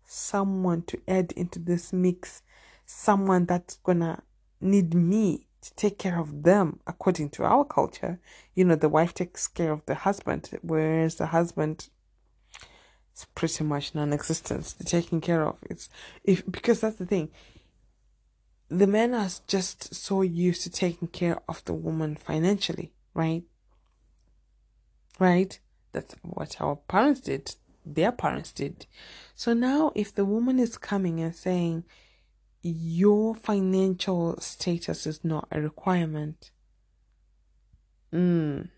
someone 0.04 0.82
to 0.82 1.00
add 1.08 1.32
into 1.32 1.58
this 1.58 1.90
mix? 1.90 2.42
Someone 2.84 3.46
that's 3.46 3.76
gonna 3.76 4.22
need 4.60 4.92
me 4.92 5.48
to 5.62 5.74
take 5.74 5.98
care 5.98 6.20
of 6.20 6.42
them 6.42 6.80
according 6.86 7.30
to 7.30 7.44
our 7.44 7.64
culture. 7.64 8.20
You 8.54 8.66
know, 8.66 8.76
the 8.76 8.90
wife 8.90 9.14
takes 9.14 9.46
care 9.46 9.72
of 9.72 9.86
the 9.86 9.94
husband, 9.94 10.50
whereas 10.60 11.14
the 11.14 11.26
husband 11.26 11.88
is 13.14 13.26
pretty 13.34 13.64
much 13.64 13.94
non-existent. 13.94 14.74
The 14.78 14.84
taking 14.84 15.20
care 15.20 15.46
of 15.46 15.56
it's 15.62 15.88
if 16.24 16.44
because 16.50 16.80
that's 16.80 16.96
the 16.96 17.06
thing. 17.06 17.30
The 18.68 18.86
men 18.86 19.14
are 19.14 19.28
just 19.46 19.94
so 19.94 20.22
used 20.22 20.62
to 20.62 20.70
taking 20.70 21.08
care 21.08 21.38
of 21.48 21.64
the 21.64 21.74
woman 21.74 22.16
financially, 22.16 22.92
right? 23.12 23.44
Right? 25.18 25.58
That's 25.92 26.16
what 26.22 26.60
our 26.60 26.76
parents 26.76 27.20
did. 27.20 27.54
Their 27.86 28.10
parents 28.10 28.50
did. 28.50 28.86
So 29.34 29.52
now, 29.52 29.92
if 29.94 30.14
the 30.14 30.24
woman 30.24 30.58
is 30.58 30.78
coming 30.78 31.20
and 31.20 31.36
saying, 31.36 31.84
your 32.62 33.34
financial 33.34 34.40
status 34.40 35.06
is 35.06 35.22
not 35.22 35.46
a 35.52 35.60
requirement. 35.60 36.50
Mm. 38.12 38.70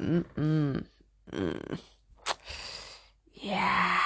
Mm-mm. 0.00 0.84
Mm. 1.32 1.78
Yeah. 3.40 3.98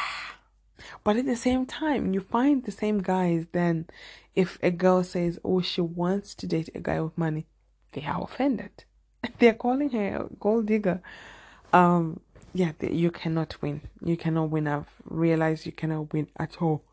But 1.03 1.17
at 1.17 1.27
the 1.27 1.37
same 1.37 1.67
time, 1.67 2.15
you 2.15 2.21
find 2.21 2.65
the 2.65 2.71
same 2.71 2.99
guys 2.99 3.47
then 3.53 3.87
if 4.35 4.59
a 4.63 4.71
girl 4.71 5.05
says, 5.05 5.39
oh, 5.45 5.61
she 5.61 5.81
wants 5.81 6.35
to 6.37 6.47
date 6.47 6.71
a 6.75 6.81
guy 6.81 7.01
with 7.01 7.17
money, 7.17 7.47
they 7.93 8.05
are 8.05 8.23
offended. 8.23 8.85
They're 9.39 9.55
calling 9.55 9.91
her 9.91 10.17
a 10.17 10.35
gold 10.41 10.67
digger. 10.67 11.03
Um, 11.73 12.21
yeah, 12.53 12.73
you 12.81 13.11
cannot 13.11 13.61
win. 13.61 13.83
You 14.05 14.17
cannot 14.17 14.51
win. 14.51 14.67
I've 14.67 14.95
realized 15.05 15.67
you 15.67 15.73
cannot 15.73 16.13
win 16.13 16.29
at 16.39 16.63
all 16.63 16.85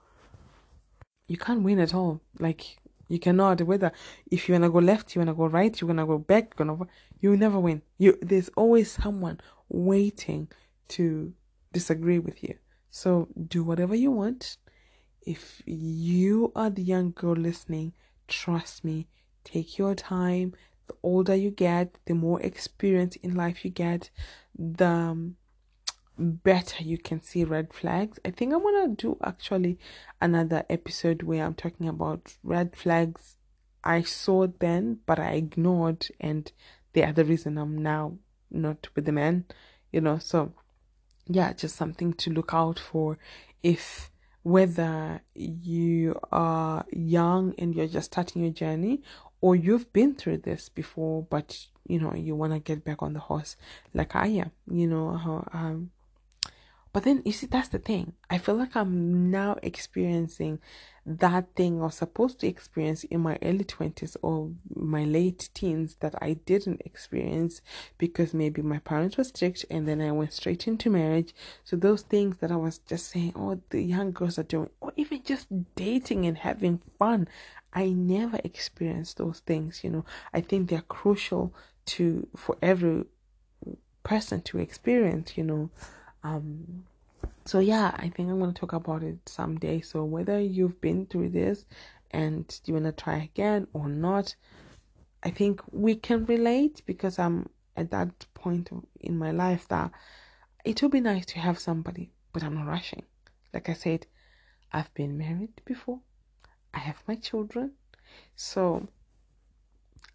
you 1.31 1.37
can't 1.37 1.63
win 1.63 1.79
at 1.79 1.93
all. 1.93 2.21
Like 2.39 2.77
you 3.07 3.17
cannot. 3.17 3.61
Whether 3.61 3.91
if 4.29 4.47
you 4.47 4.53
wanna 4.53 4.69
go 4.69 4.79
left, 4.79 5.15
you 5.15 5.21
wanna 5.21 5.33
go 5.33 5.45
right, 5.45 5.79
you 5.79 5.87
wanna 5.87 6.05
go 6.05 6.17
back, 6.17 6.53
you 6.59 6.65
gonna 6.65 6.77
you 7.21 7.37
never 7.37 7.59
win. 7.59 7.81
You 7.97 8.17
there's 8.21 8.49
always 8.57 8.91
someone 8.91 9.39
waiting 9.69 10.49
to 10.89 11.33
disagree 11.73 12.19
with 12.19 12.43
you. 12.43 12.55
So 12.89 13.29
do 13.47 13.63
whatever 13.63 13.95
you 13.95 14.11
want. 14.11 14.57
If 15.21 15.61
you 15.65 16.51
are 16.55 16.69
the 16.69 16.81
young 16.81 17.11
girl 17.11 17.35
listening, 17.35 17.93
trust 18.27 18.83
me, 18.83 19.07
take 19.43 19.77
your 19.77 19.95
time. 19.95 20.53
The 20.87 20.95
older 21.03 21.35
you 21.35 21.51
get, 21.51 21.97
the 22.05 22.15
more 22.15 22.41
experience 22.41 23.15
in 23.17 23.35
life 23.35 23.63
you 23.63 23.71
get, 23.71 24.09
the 24.57 24.85
um, 24.87 25.35
better 26.17 26.83
you 26.83 26.97
can 26.97 27.21
see 27.21 27.43
red 27.43 27.73
flags. 27.73 28.19
I 28.25 28.31
think 28.31 28.53
I'm 28.53 28.63
gonna 28.63 28.89
do 28.89 29.17
actually 29.23 29.79
another 30.19 30.65
episode 30.69 31.23
where 31.23 31.45
I'm 31.45 31.53
talking 31.53 31.87
about 31.87 32.35
red 32.43 32.75
flags 32.75 33.37
I 33.83 34.01
saw 34.03 34.47
then 34.59 34.99
but 35.05 35.19
I 35.19 35.31
ignored 35.33 36.07
and 36.19 36.51
they 36.93 37.03
are 37.03 37.13
the 37.13 37.25
reason 37.25 37.57
I'm 37.57 37.81
now 37.81 38.17
not 38.49 38.89
with 38.95 39.05
the 39.05 39.11
man, 39.11 39.45
you 39.91 40.01
know. 40.01 40.17
So 40.17 40.53
yeah, 41.35 41.53
just 41.53 41.75
something 41.75 42.13
to 42.13 42.31
look 42.31 42.53
out 42.53 42.79
for. 42.79 43.17
If 43.63 44.11
whether 44.43 45.21
you 45.35 46.19
are 46.31 46.85
young 46.91 47.53
and 47.57 47.75
you're 47.75 47.87
just 47.87 48.11
starting 48.11 48.43
your 48.43 48.51
journey 48.51 49.01
or 49.39 49.55
you've 49.55 49.91
been 49.93 50.15
through 50.15 50.37
this 50.37 50.67
before 50.67 51.25
but 51.29 51.67
you 51.87 51.99
know 51.99 52.13
you 52.15 52.35
want 52.35 52.51
to 52.51 52.59
get 52.59 52.83
back 52.83 53.03
on 53.03 53.13
the 53.13 53.19
horse 53.19 53.55
like 53.93 54.15
I 54.15 54.27
am, 54.27 54.51
you 54.67 54.87
know, 54.87 55.45
um 55.53 55.91
but 56.93 57.03
then 57.03 57.21
you 57.25 57.31
see, 57.31 57.47
that's 57.47 57.69
the 57.69 57.79
thing. 57.79 58.13
I 58.29 58.37
feel 58.37 58.55
like 58.55 58.75
I'm 58.75 59.31
now 59.31 59.57
experiencing 59.63 60.59
that 61.05 61.55
thing 61.55 61.81
I 61.81 61.85
was 61.85 61.95
supposed 61.95 62.39
to 62.39 62.47
experience 62.47 63.05
in 63.05 63.21
my 63.21 63.37
early 63.41 63.63
20s 63.63 64.17
or 64.21 64.51
my 64.75 65.03
late 65.05 65.49
teens 65.53 65.95
that 66.01 66.13
I 66.21 66.33
didn't 66.33 66.81
experience 66.85 67.61
because 67.97 68.33
maybe 68.33 68.61
my 68.61 68.79
parents 68.79 69.17
were 69.17 69.23
strict 69.23 69.65
and 69.71 69.87
then 69.87 70.01
I 70.01 70.11
went 70.11 70.33
straight 70.33 70.67
into 70.67 70.89
marriage. 70.89 71.33
So, 71.63 71.75
those 71.75 72.01
things 72.01 72.37
that 72.37 72.51
I 72.51 72.57
was 72.57 72.79
just 72.79 73.09
saying, 73.09 73.33
oh, 73.35 73.61
the 73.69 73.81
young 73.81 74.11
girls 74.11 74.37
are 74.37 74.43
doing, 74.43 74.69
or 74.81 74.91
even 74.97 75.23
just 75.23 75.47
dating 75.75 76.25
and 76.25 76.37
having 76.37 76.81
fun, 76.99 77.27
I 77.73 77.87
never 77.87 78.39
experienced 78.43 79.17
those 79.17 79.39
things. 79.39 79.83
You 79.83 79.91
know, 79.91 80.05
I 80.33 80.41
think 80.41 80.69
they're 80.69 80.81
crucial 80.81 81.53
to 81.85 82.27
for 82.35 82.57
every 82.61 83.05
person 84.03 84.41
to 84.41 84.57
experience, 84.59 85.37
you 85.37 85.43
know. 85.43 85.69
Um, 86.23 86.85
so 87.45 87.59
yeah, 87.59 87.91
I 87.95 88.09
think 88.09 88.29
I'm 88.29 88.39
gonna 88.39 88.53
talk 88.53 88.73
about 88.73 89.03
it 89.03 89.17
someday. 89.27 89.81
So 89.81 90.03
whether 90.03 90.39
you've 90.39 90.79
been 90.81 91.05
through 91.05 91.29
this 91.29 91.65
and 92.11 92.59
you 92.65 92.73
wanna 92.73 92.91
try 92.91 93.17
again 93.17 93.67
or 93.73 93.87
not, 93.87 94.35
I 95.23 95.29
think 95.29 95.61
we 95.71 95.95
can 95.95 96.25
relate 96.25 96.81
because 96.85 97.19
I'm 97.19 97.49
at 97.77 97.91
that 97.91 98.25
point 98.33 98.69
in 98.99 99.17
my 99.17 99.31
life 99.31 99.67
that 99.69 99.91
it 100.65 100.81
would 100.81 100.91
be 100.91 101.01
nice 101.01 101.25
to 101.27 101.39
have 101.39 101.59
somebody, 101.59 102.11
but 102.33 102.43
I'm 102.43 102.55
not 102.55 102.67
rushing. 102.67 103.03
Like 103.53 103.69
I 103.69 103.73
said, 103.73 104.07
I've 104.71 104.93
been 104.93 105.17
married 105.17 105.61
before. 105.65 105.99
I 106.73 106.79
have 106.79 107.03
my 107.07 107.15
children. 107.15 107.71
So 108.35 108.87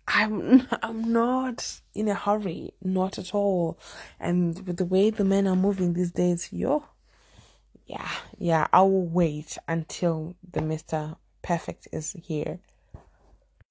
I'm 0.08 0.66
I'm 0.82 1.12
not 1.12 1.80
in 1.94 2.08
a 2.08 2.14
hurry, 2.14 2.72
not 2.82 3.18
at 3.18 3.34
all. 3.34 3.78
And 4.20 4.66
with 4.66 4.76
the 4.76 4.84
way 4.84 5.10
the 5.10 5.24
men 5.24 5.46
are 5.46 5.56
moving 5.56 5.92
these 5.92 6.12
days, 6.12 6.52
yo, 6.52 6.84
yeah, 7.86 8.10
yeah, 8.38 8.66
I 8.72 8.82
will 8.82 9.06
wait 9.06 9.58
until 9.66 10.36
the 10.52 10.62
Mister 10.62 11.16
Perfect 11.42 11.88
is 11.92 12.16
here. 12.22 12.60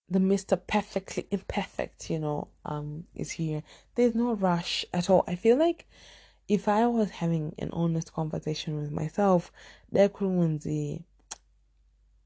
The 0.10 0.20
Mister 0.20 0.56
Perfectly 0.56 1.26
Imperfect, 1.32 2.10
you 2.10 2.20
know, 2.20 2.50
um, 2.64 3.06
is 3.16 3.32
here. 3.32 3.64
There's 3.96 4.14
no 4.14 4.34
rush 4.34 4.86
at 4.94 5.10
all. 5.10 5.24
I 5.28 5.36
feel 5.36 5.58
like 5.58 5.88
if 6.48 6.68
I 6.68 6.86
was 6.86 7.10
having 7.10 7.56
an 7.58 7.72
honest 7.74 8.14
conversation 8.14 8.80
with 8.80 8.92
myself, 8.92 9.52
I 9.92 10.08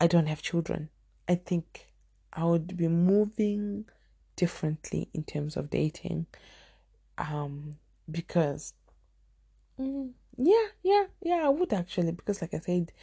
don't 0.08 0.28
have 0.28 0.42
children. 0.42 0.90
I 1.28 1.36
think 1.36 1.88
I 2.34 2.44
would 2.44 2.76
be 2.76 2.88
moving 2.88 3.86
differently 4.40 5.10
in 5.14 5.22
terms 5.24 5.58
of 5.58 5.70
dating. 5.70 6.26
Um, 7.18 7.76
because 8.10 8.74
mm, 9.78 10.12
yeah, 10.38 10.68
yeah, 10.82 11.06
yeah, 11.22 11.42
I 11.44 11.50
would 11.50 11.74
actually 11.74 12.14
because 12.14 12.40
like 12.42 12.54
I 12.54 12.60
said, 12.60 12.94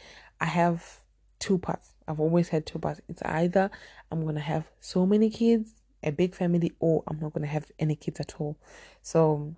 I 0.41 0.45
have 0.45 1.01
two 1.37 1.59
parts. 1.59 1.93
I've 2.07 2.19
always 2.19 2.49
had 2.49 2.65
two 2.65 2.79
parts. 2.79 3.01
It's 3.07 3.21
either 3.21 3.69
I'm 4.11 4.25
gonna 4.25 4.39
have 4.39 4.65
so 4.79 5.05
many 5.05 5.29
kids, 5.29 5.83
a 6.01 6.11
big 6.11 6.33
family, 6.33 6.71
or 6.79 7.03
I'm 7.07 7.19
not 7.19 7.33
gonna 7.33 7.45
have 7.45 7.71
any 7.77 7.95
kids 7.95 8.19
at 8.19 8.33
all. 8.41 8.57
So 9.03 9.53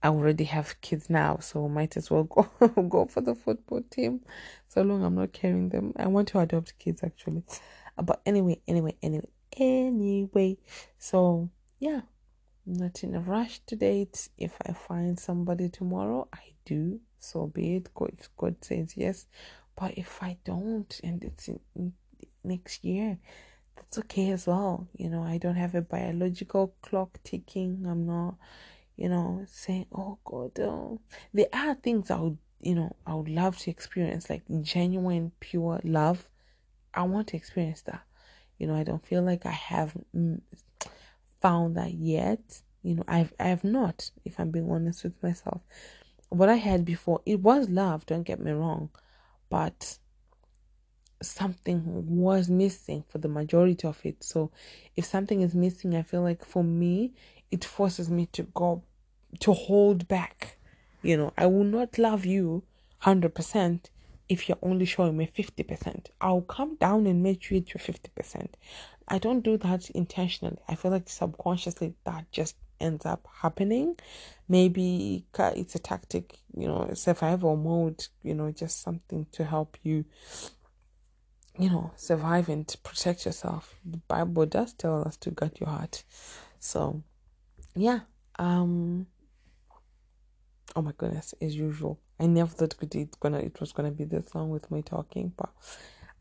I 0.00 0.08
already 0.10 0.44
have 0.44 0.80
kids 0.80 1.10
now, 1.10 1.38
so 1.40 1.68
might 1.68 1.96
as 1.96 2.08
well 2.08 2.22
go 2.24 2.48
go 2.88 3.06
for 3.06 3.20
the 3.20 3.34
football 3.34 3.82
team. 3.90 4.20
So 4.68 4.82
long 4.82 5.02
I'm 5.02 5.16
not 5.16 5.32
carrying 5.32 5.70
them. 5.70 5.92
I 5.96 6.06
want 6.06 6.28
to 6.28 6.38
adopt 6.38 6.78
kids 6.78 7.02
actually. 7.02 7.42
But 8.00 8.20
anyway, 8.24 8.60
anyway, 8.68 8.94
anyway, 9.02 9.28
anyway. 9.58 10.58
So 10.98 11.50
yeah, 11.78 12.02
not 12.66 13.02
in 13.02 13.14
a 13.14 13.20
rush 13.20 13.60
to 13.66 13.76
date. 13.76 14.28
If 14.36 14.56
I 14.66 14.72
find 14.72 15.18
somebody 15.18 15.68
tomorrow, 15.68 16.28
I 16.32 16.52
do. 16.64 17.00
So 17.18 17.46
be 17.46 17.76
it. 17.76 17.94
God, 17.94 18.16
God 18.36 18.56
says 18.60 18.94
yes. 18.96 19.26
But 19.76 19.96
if 19.96 20.22
I 20.22 20.36
don't, 20.44 21.00
and 21.04 21.22
it's 21.22 21.48
in, 21.48 21.60
in 21.76 21.92
next 22.42 22.84
year, 22.84 23.18
that's 23.76 23.98
okay 23.98 24.30
as 24.30 24.46
well. 24.46 24.88
You 24.96 25.08
know, 25.08 25.22
I 25.22 25.38
don't 25.38 25.56
have 25.56 25.74
a 25.74 25.82
biological 25.82 26.74
clock 26.82 27.18
ticking. 27.22 27.86
I'm 27.88 28.06
not, 28.06 28.34
you 28.96 29.08
know, 29.08 29.44
saying, 29.46 29.86
oh 29.94 30.18
God, 30.24 30.58
oh. 30.60 31.00
there 31.32 31.46
are 31.52 31.74
things 31.74 32.10
I 32.10 32.18
would, 32.18 32.38
you 32.60 32.74
know, 32.74 32.94
I 33.06 33.14
would 33.14 33.28
love 33.28 33.56
to 33.58 33.70
experience, 33.70 34.28
like 34.28 34.42
genuine, 34.62 35.32
pure 35.38 35.80
love. 35.84 36.28
I 36.92 37.02
want 37.02 37.28
to 37.28 37.36
experience 37.36 37.82
that. 37.82 38.02
You 38.58 38.66
know, 38.66 38.74
I 38.74 38.82
don't 38.82 39.04
feel 39.06 39.22
like 39.22 39.46
I 39.46 39.52
have 39.52 39.96
found 41.40 41.76
that 41.76 41.94
yet. 41.94 42.60
You 42.82 42.96
know, 42.96 43.04
I've 43.08 43.32
I 43.38 43.44
have 43.44 43.64
not, 43.64 44.10
if 44.24 44.38
I'm 44.38 44.50
being 44.50 44.70
honest 44.70 45.04
with 45.04 45.20
myself. 45.22 45.62
What 46.28 46.48
I 46.48 46.56
had 46.56 46.84
before, 46.84 47.22
it 47.24 47.40
was 47.40 47.68
love, 47.68 48.04
don't 48.04 48.24
get 48.24 48.40
me 48.40 48.50
wrong, 48.50 48.90
but 49.48 49.98
something 51.22 51.82
was 52.20 52.48
missing 52.48 53.04
for 53.08 53.18
the 53.18 53.28
majority 53.28 53.86
of 53.86 54.00
it. 54.04 54.22
So 54.22 54.50
if 54.96 55.04
something 55.04 55.40
is 55.40 55.54
missing, 55.54 55.96
I 55.96 56.02
feel 56.02 56.22
like 56.22 56.44
for 56.44 56.62
me, 56.62 57.12
it 57.50 57.64
forces 57.64 58.10
me 58.10 58.26
to 58.32 58.42
go 58.54 58.82
to 59.40 59.52
hold 59.52 60.06
back. 60.08 60.58
You 61.02 61.16
know, 61.16 61.32
I 61.36 61.46
will 61.46 61.64
not 61.64 61.98
love 61.98 62.24
you 62.24 62.64
100% 63.02 63.90
if 64.28 64.48
you're 64.48 64.58
only 64.62 64.84
showing 64.84 65.16
me 65.16 65.26
50%. 65.26 66.06
I'll 66.20 66.42
come 66.42 66.76
down 66.76 67.06
and 67.06 67.22
meet 67.22 67.50
you 67.50 67.56
your 67.56 67.64
50%. 67.78 68.48
I 69.08 69.18
don't 69.18 69.40
do 69.40 69.56
that 69.58 69.88
intentionally. 69.90 70.58
I 70.68 70.74
feel 70.74 70.90
like 70.90 71.08
subconsciously 71.08 71.94
that 72.04 72.30
just 72.30 72.56
ends 72.80 73.06
up 73.06 73.26
happening. 73.40 73.96
Maybe 74.48 75.24
it's 75.38 75.74
a 75.74 75.78
tactic, 75.78 76.38
you 76.56 76.68
know, 76.68 76.90
survival 76.94 77.56
mode, 77.56 78.06
you 78.22 78.34
know, 78.34 78.50
just 78.50 78.82
something 78.82 79.26
to 79.32 79.44
help 79.44 79.78
you, 79.82 80.04
you 81.58 81.70
know, 81.70 81.90
survive 81.96 82.48
and 82.48 82.74
protect 82.82 83.24
yourself. 83.24 83.74
The 83.84 83.98
Bible 84.08 84.46
does 84.46 84.74
tell 84.74 85.06
us 85.06 85.16
to 85.18 85.30
guard 85.30 85.58
your 85.58 85.70
heart. 85.70 86.04
So, 86.58 87.02
yeah. 87.74 88.00
Um, 88.38 89.06
oh 90.76 90.82
my 90.82 90.92
goodness, 90.96 91.34
as 91.40 91.56
usual. 91.56 91.98
I 92.20 92.26
never 92.26 92.50
thought 92.50 92.74
it 92.80 93.20
gonna 93.20 93.38
it 93.38 93.60
was 93.60 93.72
gonna 93.72 93.90
be 93.90 94.04
this 94.04 94.34
long 94.34 94.50
with 94.50 94.70
me 94.70 94.82
talking, 94.82 95.32
but 95.36 95.50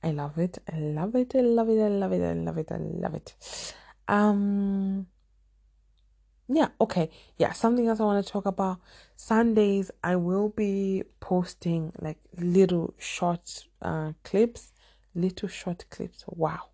I 0.03 0.11
love 0.11 0.37
it. 0.37 0.59
I 0.71 0.77
love 0.77 1.15
it. 1.15 1.35
I 1.35 1.39
love 1.41 1.69
it. 1.69 1.81
I 1.81 1.87
love 1.87 2.13
it. 2.13 2.21
I 2.23 2.33
love 2.33 2.57
it. 2.57 2.71
I 2.71 2.77
love 2.77 3.15
it. 3.15 3.73
Um 4.07 5.07
yeah, 6.49 6.69
okay. 6.79 7.09
Yeah, 7.37 7.51
something 7.51 7.87
else 7.87 7.99
I 7.99 8.03
want 8.03 8.25
to 8.25 8.31
talk 8.31 8.45
about. 8.45 8.77
Sundays 9.15 9.91
I 10.03 10.15
will 10.15 10.49
be 10.49 11.03
posting 11.19 11.91
like 11.99 12.19
little 12.37 12.93
short 12.97 13.65
uh 13.81 14.13
clips, 14.23 14.71
little 15.15 15.49
short 15.49 15.85
clips. 15.89 16.23
Wow. 16.27 16.69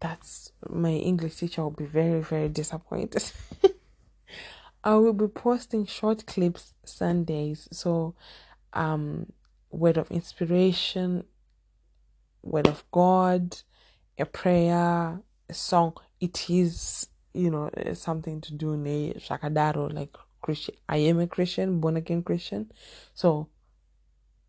That's 0.00 0.52
my 0.68 0.92
English 0.92 1.36
teacher 1.36 1.62
will 1.62 1.72
be 1.72 1.84
very, 1.84 2.20
very 2.20 2.48
disappointed. 2.48 3.32
I 4.84 4.94
will 4.94 5.12
be 5.12 5.28
posting 5.28 5.86
short 5.86 6.26
clips 6.26 6.74
Sundays. 6.84 7.68
So, 7.72 8.14
um, 8.72 9.32
word 9.70 9.96
of 9.96 10.10
inspiration, 10.10 11.24
word 12.42 12.68
of 12.68 12.84
God, 12.90 13.56
a 14.18 14.24
prayer, 14.24 15.20
a 15.48 15.54
song. 15.54 15.94
It 16.20 16.48
is, 16.48 17.08
you 17.34 17.50
know, 17.50 17.70
something 17.94 18.40
to 18.42 18.54
do 18.54 18.72
in 18.72 18.84
ne 18.84 19.14
shakadaro 19.14 19.92
like 19.92 20.16
Christian. 20.40 20.76
I 20.88 20.98
am 20.98 21.18
a 21.20 21.26
Christian, 21.26 21.80
born 21.80 21.96
again 21.96 22.22
Christian. 22.22 22.70
So, 23.14 23.48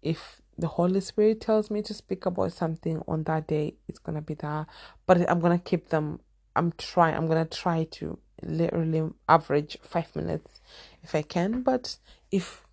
if 0.02 0.42
the 0.58 0.68
Holy 0.68 1.02
Spirit 1.02 1.42
tells 1.42 1.72
me 1.72 1.82
to 1.84 1.94
speak 1.94 2.26
about 2.26 2.54
something 2.54 3.02
on 3.08 3.24
that 3.24 3.48
day, 3.48 3.76
it's 3.88 4.00
gonna 4.00 4.22
be 4.22 4.36
that. 4.36 4.68
But 5.06 5.30
I'm 5.30 5.40
gonna 5.40 5.60
keep 5.60 5.90
them. 5.90 6.20
I'm 6.56 6.72
trying. 6.74 7.16
I'm 7.16 7.28
gonna 7.28 7.46
try 7.46 7.86
to 7.92 8.20
literally 8.44 9.10
average 9.28 9.78
five 9.82 10.16
minutes 10.16 10.62
if 11.04 11.16
I 11.16 11.22
can. 11.22 11.62
But 11.62 11.98
if, 12.32 12.66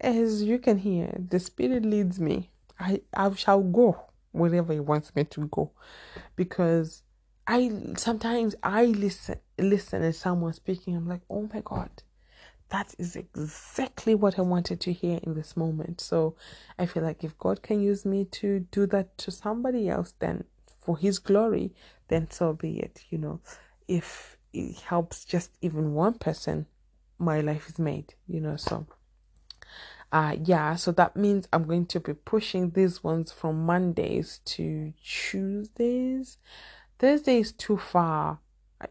as 0.00 0.42
you 0.42 0.58
can 0.58 0.78
hear, 0.78 1.16
the 1.18 1.40
Spirit 1.40 1.84
leads 1.84 2.20
me, 2.20 2.50
I, 2.78 3.02
I 3.14 3.32
shall 3.34 3.62
go 3.62 4.00
wherever 4.32 4.72
He 4.72 4.80
wants 4.80 5.14
me 5.14 5.24
to 5.24 5.46
go, 5.48 5.72
because 6.36 7.02
I 7.46 7.72
sometimes 7.96 8.54
I 8.62 8.84
listen 8.84 9.36
listen 9.58 10.02
as 10.02 10.18
someone 10.18 10.52
speaking. 10.52 10.96
I'm 10.96 11.08
like, 11.08 11.22
oh 11.30 11.48
my 11.52 11.62
God, 11.64 11.90
that 12.68 12.94
is 12.98 13.16
exactly 13.16 14.14
what 14.14 14.38
I 14.38 14.42
wanted 14.42 14.80
to 14.82 14.92
hear 14.92 15.18
in 15.22 15.34
this 15.34 15.56
moment. 15.56 16.00
So 16.00 16.36
I 16.78 16.86
feel 16.86 17.02
like 17.02 17.24
if 17.24 17.36
God 17.38 17.62
can 17.62 17.82
use 17.82 18.04
me 18.04 18.26
to 18.26 18.60
do 18.70 18.86
that 18.88 19.16
to 19.18 19.30
somebody 19.30 19.88
else, 19.88 20.14
then 20.18 20.44
for 20.80 20.98
His 20.98 21.18
glory, 21.18 21.72
then 22.08 22.30
so 22.30 22.52
be 22.52 22.78
it. 22.78 23.04
You 23.10 23.18
know 23.18 23.40
if 23.88 24.36
it 24.52 24.76
helps 24.80 25.24
just 25.24 25.50
even 25.60 25.94
one 25.94 26.14
person, 26.14 26.66
my 27.18 27.40
life 27.40 27.68
is 27.68 27.78
made, 27.78 28.14
you 28.26 28.40
know. 28.40 28.56
So, 28.56 28.86
uh, 30.12 30.36
yeah, 30.44 30.76
so 30.76 30.92
that 30.92 31.16
means 31.16 31.48
I'm 31.52 31.64
going 31.64 31.86
to 31.86 32.00
be 32.00 32.14
pushing 32.14 32.70
these 32.70 33.02
ones 33.02 33.32
from 33.32 33.66
Mondays 33.66 34.40
to 34.44 34.92
Tuesdays. 35.02 36.38
Thursday 36.98 37.38
is 37.38 37.52
too 37.52 37.78
far. 37.78 38.40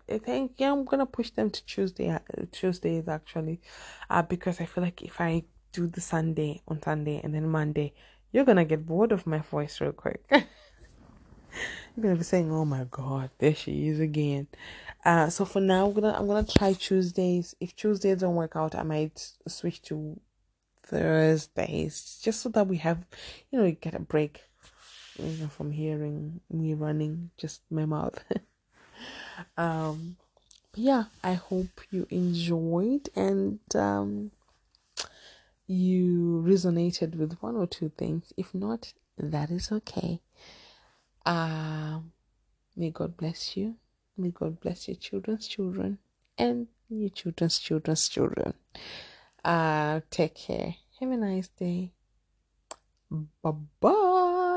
I 0.10 0.18
think 0.18 0.54
yeah, 0.58 0.74
I'm 0.74 0.84
gonna 0.84 1.06
push 1.06 1.30
them 1.30 1.50
to 1.50 1.66
Tuesday. 1.66 2.10
Uh, 2.10 2.20
Tuesdays 2.52 3.08
actually, 3.08 3.62
uh, 4.10 4.22
because 4.22 4.60
I 4.60 4.66
feel 4.66 4.84
like 4.84 5.02
if 5.02 5.22
I 5.22 5.44
do 5.72 5.88
the 5.88 6.02
Sunday 6.02 6.62
on 6.68 6.82
Sunday 6.82 7.22
and 7.24 7.34
then 7.34 7.48
Monday, 7.48 7.94
you're 8.34 8.44
gonna 8.44 8.66
get 8.66 8.86
bored 8.86 9.14
of 9.14 9.26
my 9.26 9.40
voice 9.40 9.80
real 9.80 9.94
quick. 9.94 10.30
you're 11.98 12.04
gonna 12.04 12.16
be 12.16 12.24
saying, 12.24 12.52
"Oh 12.52 12.64
my 12.64 12.86
God, 12.92 13.32
there 13.40 13.56
she 13.56 13.88
is 13.88 14.00
again." 14.00 14.48
Uh, 15.04 15.30
so 15.30 15.46
for 15.46 15.60
now, 15.60 15.88
I'm 15.88 15.94
gonna 15.94 16.14
I'm 16.14 16.28
gonna 16.28 16.46
try 16.46 16.74
Tuesdays. 16.74 17.56
If 17.60 17.76
Tuesdays 17.76 18.20
don't 18.20 18.36
work 18.36 18.56
out, 18.56 18.76
I 18.76 18.84
might 18.84 19.32
switch 19.48 19.82
to 19.84 20.20
Thursdays, 20.84 22.20
just 22.22 22.42
so 22.42 22.50
that 22.50 22.68
we 22.68 22.78
have, 22.78 23.04
you 23.52 23.60
know, 23.60 23.72
get 23.72 23.96
a 23.96 24.00
break, 24.00 24.44
you 25.18 25.38
know, 25.38 25.48
from 25.48 25.72
hearing 25.72 26.40
me 26.52 26.76
running 26.76 27.32
just 27.36 27.62
my 27.72 27.86
mouth. 27.86 28.24
um, 29.58 30.18
yeah, 30.76 31.06
I 31.24 31.34
hope 31.34 31.82
you 31.90 32.06
enjoyed 32.12 33.10
and 33.16 33.60
um, 33.74 34.32
you 35.66 36.44
resonated 36.48 37.16
with 37.16 37.38
one 37.40 37.56
or 37.56 37.66
two 37.66 37.92
things. 37.98 38.34
If 38.38 38.54
not, 38.54 38.94
that 39.18 39.50
is 39.50 39.72
okay. 39.72 40.22
Um, 41.28 42.14
may 42.78 42.90
God 42.92 43.18
bless 43.18 43.58
you. 43.58 43.76
May 44.18 44.32
God 44.32 44.62
bless 44.62 44.88
your 44.88 44.96
children's 44.96 45.46
children 45.46 46.00
and 46.38 46.68
your 46.90 47.10
children's 47.10 47.60
children's 47.60 48.08
children. 48.08 48.54
Uh, 49.44 50.00
take 50.10 50.36
care. 50.36 50.76
Have 51.02 51.12
a 51.12 51.18
nice 51.18 51.50
day. 51.50 51.92
Bye 53.44 53.52
bye. 53.82 54.57